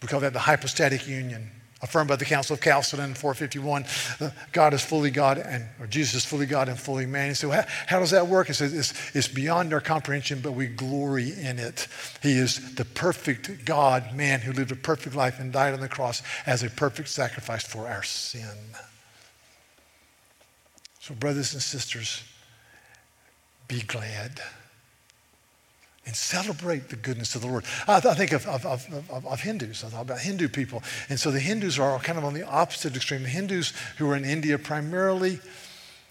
We 0.00 0.08
call 0.08 0.20
that 0.20 0.34
the 0.34 0.38
hypostatic 0.38 1.08
union, 1.08 1.50
affirmed 1.84 2.08
by 2.08 2.16
the 2.16 2.24
Council 2.24 2.54
of 2.54 2.62
Chalcedon 2.62 3.04
in 3.04 3.14
451. 3.14 3.84
Uh, 4.18 4.30
God 4.52 4.72
is 4.72 4.82
fully 4.82 5.10
God, 5.10 5.38
and 5.38 5.66
or 5.78 5.86
Jesus 5.86 6.14
is 6.14 6.24
fully 6.24 6.46
God 6.46 6.68
and 6.68 6.78
fully 6.78 7.04
man. 7.04 7.34
So, 7.34 7.50
how, 7.50 7.64
how 7.86 8.00
does 8.00 8.10
that 8.10 8.26
work? 8.26 8.48
It 8.48 8.54
says 8.54 8.72
it's, 8.72 9.14
it's 9.14 9.28
beyond 9.28 9.72
our 9.74 9.82
comprehension, 9.82 10.40
but 10.40 10.52
we 10.52 10.66
glory 10.66 11.32
in 11.38 11.58
it. 11.58 11.86
He 12.22 12.38
is 12.38 12.74
the 12.74 12.86
perfect 12.86 13.66
God, 13.66 14.14
man, 14.16 14.40
who 14.40 14.52
lived 14.52 14.72
a 14.72 14.76
perfect 14.76 15.14
life 15.14 15.38
and 15.38 15.52
died 15.52 15.74
on 15.74 15.80
the 15.80 15.88
cross 15.88 16.22
as 16.46 16.62
a 16.62 16.70
perfect 16.70 17.08
sacrifice 17.10 17.64
for 17.64 17.86
our 17.86 18.02
sin. 18.02 18.56
So, 21.00 21.14
brothers 21.14 21.52
and 21.52 21.62
sisters, 21.62 22.24
be 23.68 23.82
glad 23.82 24.40
and 26.06 26.14
celebrate 26.14 26.88
the 26.88 26.96
goodness 26.96 27.34
of 27.34 27.42
the 27.42 27.46
Lord. 27.46 27.64
I, 27.88 27.96
I 27.96 28.14
think 28.14 28.32
of, 28.32 28.46
of, 28.46 28.66
of, 28.66 29.26
of, 29.26 29.40
Hindus. 29.40 29.84
I 29.84 29.88
thought 29.88 30.02
about 30.02 30.20
Hindu 30.20 30.48
people. 30.48 30.82
And 31.08 31.18
so 31.18 31.30
the 31.30 31.40
Hindus 31.40 31.78
are 31.78 31.98
kind 31.98 32.18
of 32.18 32.24
on 32.24 32.34
the 32.34 32.46
opposite 32.46 32.94
extreme. 32.94 33.22
The 33.22 33.28
Hindus 33.28 33.72
who 33.98 34.10
are 34.10 34.16
in 34.16 34.24
India 34.24 34.58
primarily, 34.58 35.40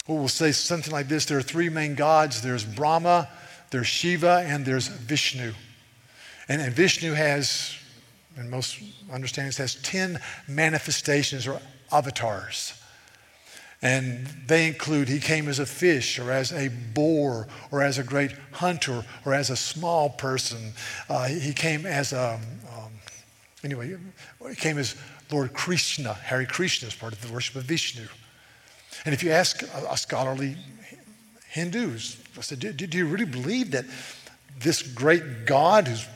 well, 0.08 0.17
we'll 0.17 0.27
say 0.27 0.51
something 0.51 0.91
like 0.91 1.08
this 1.08 1.25
there 1.25 1.38
are 1.38 1.43
three 1.43 1.69
main 1.69 1.95
gods 1.95 2.41
there's 2.41 2.63
Brahma, 2.63 3.29
there's 3.69 3.88
Shiva, 3.88 4.43
and 4.47 4.65
there's 4.65 4.88
Vishnu. 4.88 5.53
And, 6.49 6.62
and 6.62 6.73
Vishnu 6.73 7.13
has, 7.13 7.75
in 8.38 8.49
most 8.49 8.79
understandings, 9.12 9.58
has 9.58 9.75
10 9.75 10.19
manifestations 10.47 11.47
or 11.47 11.62
avatars. 11.91 12.73
And 13.84 14.26
they 14.48 14.65
include 14.65 15.10
he 15.10 15.19
came 15.19 15.50
as 15.50 15.60
a 15.60 15.65
fish 15.65 16.17
or 16.17 16.32
as 16.32 16.54
a 16.54 16.69
boar 16.69 17.50
or 17.69 17.84
as 17.84 17.98
a 17.98 18.04
great 18.04 18.32
hunter 18.54 19.04
or 19.26 19.34
as 19.34 19.50
a 19.50 19.58
small 19.58 20.10
person. 20.10 20.72
Uh, 21.10 21.28
he 21.28 21.54
came 21.54 21.86
as 21.86 22.13
a, 22.13 22.39
um, 22.74 22.91
anyway, 23.62 23.98
he 24.50 24.56
came 24.56 24.78
as 24.78 24.96
Lord 25.30 25.54
Krishna. 25.54 26.13
Hare 26.13 26.46
Krishna 26.46 26.88
is 26.88 26.96
part 26.96 27.12
of 27.12 27.22
the 27.22 27.34
worship 27.34 27.58
of 27.58 27.65
Vishnu. 27.65 28.08
And 29.04 29.13
if 29.13 29.22
you 29.22 29.32
ask 29.32 29.62
a, 29.63 29.88
a 29.91 29.98
scholarly 29.98 30.56
Hindus, 31.50 32.17
I 32.38 32.41
said, 32.41 32.60
do, 32.60 32.72
do 32.72 32.98
you 32.98 33.06
really 33.06 33.26
believe 33.26 33.72
that 33.72 33.86
this 34.60 34.82
great 34.82 35.46
God 35.46 35.89
who's 35.89 36.08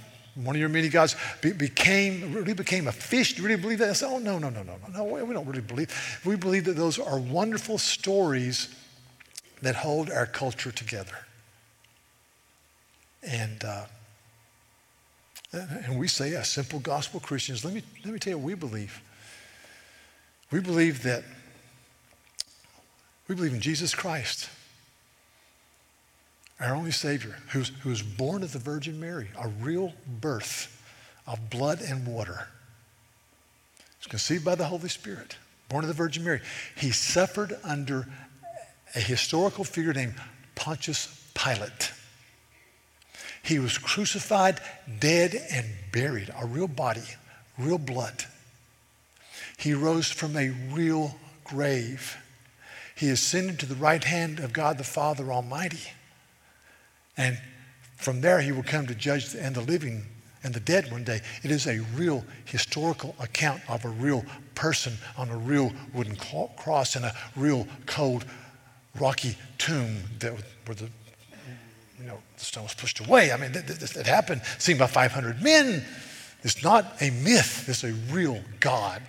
one 0.43 0.55
of 0.55 0.59
your 0.59 0.69
many 0.69 0.89
gods 0.89 1.15
be, 1.41 1.51
became, 1.51 2.33
really 2.33 2.53
became 2.53 2.87
a 2.87 2.91
fish. 2.91 3.33
Do 3.33 3.41
you 3.41 3.47
really 3.47 3.61
believe 3.61 3.79
that? 3.79 3.89
I 3.89 3.93
said, 3.93 4.09
oh, 4.09 4.19
no, 4.19 4.37
no, 4.37 4.49
no, 4.49 4.63
no, 4.63 4.75
no, 4.93 4.93
no, 4.93 5.25
we 5.25 5.33
don't 5.33 5.45
really 5.45 5.61
believe. 5.61 6.21
We 6.25 6.35
believe 6.35 6.65
that 6.65 6.75
those 6.75 6.99
are 6.99 7.19
wonderful 7.19 7.77
stories 7.77 8.73
that 9.61 9.75
hold 9.75 10.11
our 10.11 10.25
culture 10.25 10.71
together. 10.71 11.17
And, 13.23 13.63
uh, 13.63 13.85
and 15.51 15.97
we 15.97 16.07
say, 16.07 16.35
as 16.35 16.49
simple 16.49 16.79
gospel 16.79 17.19
Christians, 17.19 17.65
let 17.65 17.73
me, 17.73 17.81
let 18.05 18.13
me 18.13 18.19
tell 18.19 18.31
you 18.31 18.37
what 18.37 18.45
we 18.45 18.53
believe. 18.53 19.01
We 20.51 20.59
believe 20.59 21.03
that, 21.03 21.23
we 23.27 23.35
believe 23.35 23.53
in 23.53 23.61
Jesus 23.61 23.95
Christ 23.95 24.49
our 26.59 26.75
only 26.75 26.91
Savior, 26.91 27.35
who 27.49 27.63
was 27.87 28.01
born 28.01 28.43
of 28.43 28.51
the 28.51 28.59
Virgin 28.59 28.99
Mary, 28.99 29.29
a 29.39 29.47
real 29.47 29.93
birth 30.07 30.73
of 31.27 31.49
blood 31.49 31.81
and 31.81 32.07
water. 32.07 32.47
He 33.77 33.83
was 33.99 34.07
conceived 34.07 34.45
by 34.45 34.55
the 34.55 34.65
Holy 34.65 34.89
Spirit, 34.89 35.37
born 35.69 35.83
of 35.83 35.87
the 35.87 35.93
Virgin 35.93 36.23
Mary. 36.23 36.41
He 36.75 36.91
suffered 36.91 37.57
under 37.63 38.07
a 38.95 38.99
historical 38.99 39.63
figure 39.63 39.93
named 39.93 40.15
Pontius 40.55 41.07
Pilate. 41.35 41.91
He 43.43 43.59
was 43.59 43.77
crucified, 43.77 44.59
dead, 44.99 45.35
and 45.51 45.65
buried, 45.91 46.33
a 46.37 46.45
real 46.45 46.67
body, 46.67 47.03
real 47.57 47.77
blood. 47.77 48.25
He 49.57 49.73
rose 49.73 50.11
from 50.11 50.35
a 50.35 50.49
real 50.71 51.15
grave. 51.43 52.17
He 52.95 53.09
ascended 53.09 53.59
to 53.59 53.65
the 53.65 53.75
right 53.75 54.03
hand 54.03 54.39
of 54.39 54.53
God 54.53 54.77
the 54.77 54.83
Father 54.83 55.31
Almighty. 55.31 55.91
And 57.17 57.39
from 57.97 58.21
there, 58.21 58.39
he 58.39 58.51
will 58.51 58.63
come 58.63 58.87
to 58.87 58.95
judge 58.95 59.35
and 59.35 59.55
the 59.55 59.61
living 59.61 60.05
and 60.43 60.53
the 60.53 60.59
dead 60.59 60.91
one 60.91 61.03
day. 61.03 61.21
It 61.43 61.51
is 61.51 61.67
a 61.67 61.79
real 61.95 62.23
historical 62.45 63.15
account 63.19 63.61
of 63.67 63.83
a 63.83 63.89
real 63.89 64.23
person 64.55 64.93
on 65.17 65.29
a 65.29 65.37
real 65.37 65.73
wooden 65.93 66.15
cross 66.15 66.95
in 66.95 67.03
a 67.03 67.13
real 67.35 67.67
cold, 67.85 68.25
rocky 68.99 69.35
tomb 69.57 69.97
that, 70.19 70.33
where 70.65 70.75
the, 70.75 70.89
you 71.99 72.05
know, 72.05 72.19
the 72.37 72.45
stone 72.45 72.63
was 72.63 72.75
pushed 72.75 72.99
away. 72.99 73.31
I 73.31 73.37
mean, 73.37 73.51
it 73.53 74.07
happened, 74.07 74.41
seen 74.59 74.77
by 74.77 74.87
500 74.87 75.41
men. 75.41 75.83
It's 76.43 76.63
not 76.63 77.01
a 77.01 77.09
myth, 77.09 77.67
it's 77.67 77.83
a 77.83 77.93
real 78.13 78.39
God. 78.59 79.01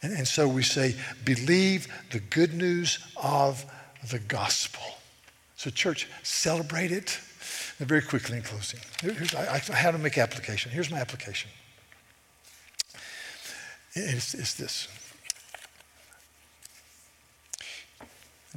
And, 0.00 0.12
and 0.12 0.28
so 0.28 0.46
we 0.46 0.62
say, 0.62 0.94
believe 1.24 1.88
the 2.12 2.20
good 2.20 2.54
news 2.54 2.98
of 3.16 3.64
the 4.10 4.20
gospel. 4.20 4.82
So, 5.64 5.70
church, 5.70 6.08
celebrate 6.22 6.92
it. 6.92 7.18
And 7.78 7.88
very 7.88 8.02
quickly 8.02 8.36
in 8.36 8.42
closing, 8.42 8.80
here's, 9.00 9.34
I, 9.34 9.54
I 9.54 9.74
had 9.74 9.92
to 9.92 9.98
make 9.98 10.18
application. 10.18 10.70
Here's 10.70 10.90
my 10.90 10.98
application. 10.98 11.50
It's, 13.94 14.34
it's 14.34 14.52
this. 14.52 14.88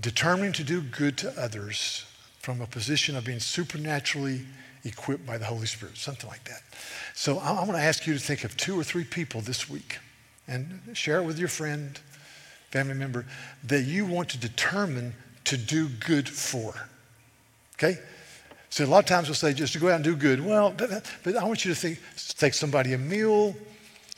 determining 0.01 0.51
to 0.51 0.65
do 0.65 0.81
good 0.81 1.17
to 1.19 1.41
others 1.41 2.05
from 2.39 2.59
a 2.59 2.67
position 2.67 3.15
of 3.15 3.23
being 3.23 3.39
supernaturally 3.39 4.41
equipped 4.83 5.25
by 5.25 5.37
the 5.37 5.45
Holy 5.45 5.65
Spirit, 5.65 5.95
something 5.95 6.29
like 6.29 6.43
that. 6.43 6.61
So 7.15 7.39
I'm 7.39 7.67
going 7.67 7.79
to 7.79 7.83
ask 7.83 8.05
you 8.05 8.15
to 8.15 8.19
think 8.19 8.43
of 8.43 8.57
two 8.57 8.77
or 8.77 8.83
three 8.83 9.05
people 9.05 9.39
this 9.39 9.69
week 9.69 9.99
and 10.45 10.81
share 10.93 11.19
it 11.19 11.23
with 11.23 11.39
your 11.39 11.47
friend, 11.47 11.97
family 12.69 12.95
member, 12.95 13.25
that 13.63 13.83
you 13.83 14.05
want 14.05 14.27
to 14.29 14.37
determine 14.37 15.13
to 15.45 15.57
do 15.57 15.87
good 15.87 16.27
for. 16.27 16.73
Okay? 17.77 17.99
So 18.69 18.83
a 18.83 18.87
lot 18.87 18.99
of 18.99 19.05
times 19.05 19.27
we'll 19.27 19.35
say 19.35 19.53
just 19.53 19.73
to 19.73 19.79
go 19.79 19.87
out 19.87 19.95
and 19.95 20.03
do 20.03 20.15
good. 20.15 20.43
Well, 20.43 20.73
but 20.77 21.35
I 21.35 21.43
want 21.43 21.63
you 21.63 21.73
to 21.73 21.79
think, 21.79 21.99
take 22.37 22.53
somebody 22.53 22.93
a 22.93 22.97
meal, 22.97 23.55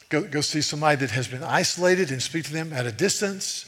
go, 0.10 0.24
go 0.24 0.42
see 0.42 0.62
somebody 0.62 0.98
that 0.98 1.12
has 1.12 1.28
been 1.28 1.44
isolated 1.44 2.12
and 2.12 2.22
speak 2.22 2.46
to 2.46 2.54
them 2.54 2.74
at 2.74 2.86
a 2.86 2.92
distance. 2.92 3.66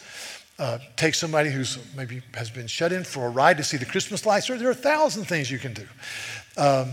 Uh, 0.57 0.77
take 0.95 1.15
somebody 1.15 1.49
who's 1.49 1.79
maybe 1.95 2.21
has 2.33 2.49
been 2.49 2.67
shut 2.67 2.91
in 2.91 3.03
for 3.03 3.25
a 3.25 3.29
ride 3.29 3.57
to 3.57 3.63
see 3.63 3.77
the 3.77 3.85
Christmas 3.85 4.25
lights. 4.25 4.47
There 4.47 4.67
are 4.67 4.71
a 4.71 4.75
thousand 4.75 5.25
things 5.25 5.49
you 5.49 5.59
can 5.59 5.73
do. 5.73 5.87
Um, 6.57 6.91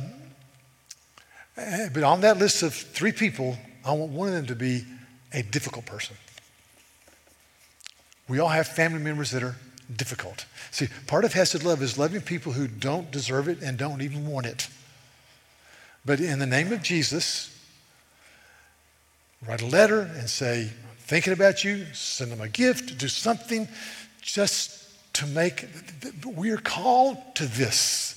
eh, 1.56 1.88
but 1.92 2.02
on 2.02 2.22
that 2.22 2.38
list 2.38 2.62
of 2.62 2.72
three 2.72 3.12
people, 3.12 3.58
I 3.84 3.92
want 3.92 4.12
one 4.12 4.28
of 4.28 4.34
them 4.34 4.46
to 4.46 4.54
be 4.54 4.84
a 5.32 5.42
difficult 5.42 5.86
person. 5.86 6.16
We 8.26 8.38
all 8.38 8.48
have 8.48 8.68
family 8.68 9.00
members 9.00 9.30
that 9.32 9.42
are 9.42 9.56
difficult. 9.94 10.44
See, 10.70 10.88
part 11.06 11.24
of 11.24 11.32
Hesed 11.32 11.64
love 11.64 11.82
is 11.82 11.98
loving 11.98 12.20
people 12.20 12.52
who 12.52 12.68
don't 12.68 13.10
deserve 13.10 13.48
it 13.48 13.62
and 13.62 13.78
don't 13.78 14.02
even 14.02 14.26
want 14.26 14.46
it. 14.46 14.68
But 16.04 16.20
in 16.20 16.38
the 16.38 16.46
name 16.46 16.72
of 16.72 16.82
Jesus, 16.82 17.54
write 19.46 19.62
a 19.62 19.66
letter 19.66 20.00
and 20.00 20.28
say, 20.28 20.70
thinking 21.00 21.32
about 21.32 21.64
you, 21.64 21.86
send 21.94 22.32
them 22.32 22.40
a 22.40 22.48
gift, 22.48 22.98
do 22.98 23.08
something 23.08 23.68
just 24.20 24.90
to 25.14 25.26
make, 25.26 25.66
we 26.24 26.50
are 26.50 26.58
called 26.58 27.18
to 27.34 27.46
this. 27.46 28.14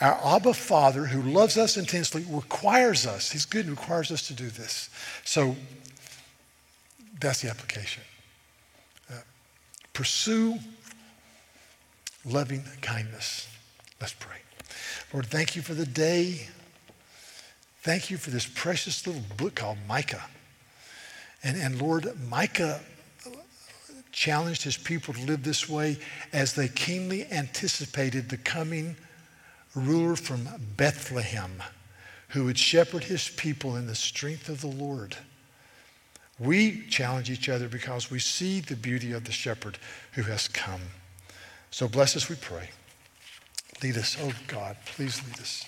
Our 0.00 0.36
Abba 0.36 0.54
Father, 0.54 1.06
who 1.06 1.22
loves 1.22 1.58
us 1.58 1.76
intensely, 1.76 2.24
requires 2.28 3.06
us, 3.06 3.32
He's 3.32 3.44
good, 3.44 3.66
and 3.66 3.78
requires 3.78 4.10
us 4.10 4.26
to 4.28 4.34
do 4.34 4.48
this. 4.48 4.90
So 5.24 5.56
that's 7.20 7.42
the 7.42 7.50
application. 7.50 8.02
Pursue 9.98 10.60
loving 12.24 12.62
kindness. 12.80 13.48
Let's 14.00 14.12
pray. 14.12 14.36
Lord, 15.12 15.26
thank 15.26 15.56
you 15.56 15.62
for 15.62 15.74
the 15.74 15.86
day. 15.86 16.46
Thank 17.82 18.08
you 18.08 18.16
for 18.16 18.30
this 18.30 18.46
precious 18.46 19.04
little 19.08 19.24
book 19.36 19.56
called 19.56 19.78
Micah. 19.88 20.24
And, 21.42 21.56
and 21.56 21.82
Lord, 21.82 22.16
Micah 22.28 22.78
challenged 24.12 24.62
his 24.62 24.76
people 24.76 25.14
to 25.14 25.20
live 25.22 25.42
this 25.42 25.68
way 25.68 25.98
as 26.32 26.54
they 26.54 26.68
keenly 26.68 27.26
anticipated 27.32 28.28
the 28.28 28.36
coming 28.36 28.94
ruler 29.74 30.14
from 30.14 30.48
Bethlehem 30.76 31.60
who 32.28 32.44
would 32.44 32.56
shepherd 32.56 33.02
his 33.02 33.28
people 33.30 33.74
in 33.74 33.88
the 33.88 33.96
strength 33.96 34.48
of 34.48 34.60
the 34.60 34.68
Lord. 34.68 35.16
We 36.38 36.86
challenge 36.86 37.30
each 37.30 37.48
other 37.48 37.68
because 37.68 38.10
we 38.10 38.18
see 38.20 38.60
the 38.60 38.76
beauty 38.76 39.12
of 39.12 39.24
the 39.24 39.32
shepherd 39.32 39.78
who 40.12 40.22
has 40.22 40.46
come. 40.46 40.80
So 41.70 41.88
bless 41.88 42.16
us, 42.16 42.28
we 42.28 42.36
pray. 42.36 42.70
Lead 43.82 43.96
us, 43.96 44.16
oh 44.20 44.32
God, 44.46 44.76
please 44.86 45.22
lead 45.26 45.38
us. 45.40 45.64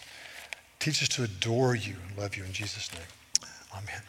Teach 0.78 1.02
us 1.02 1.08
to 1.10 1.24
adore 1.24 1.74
you 1.74 1.96
and 2.08 2.18
love 2.18 2.36
you 2.36 2.44
in 2.44 2.52
Jesus' 2.52 2.90
name. 2.92 3.02
Amen. 3.74 4.02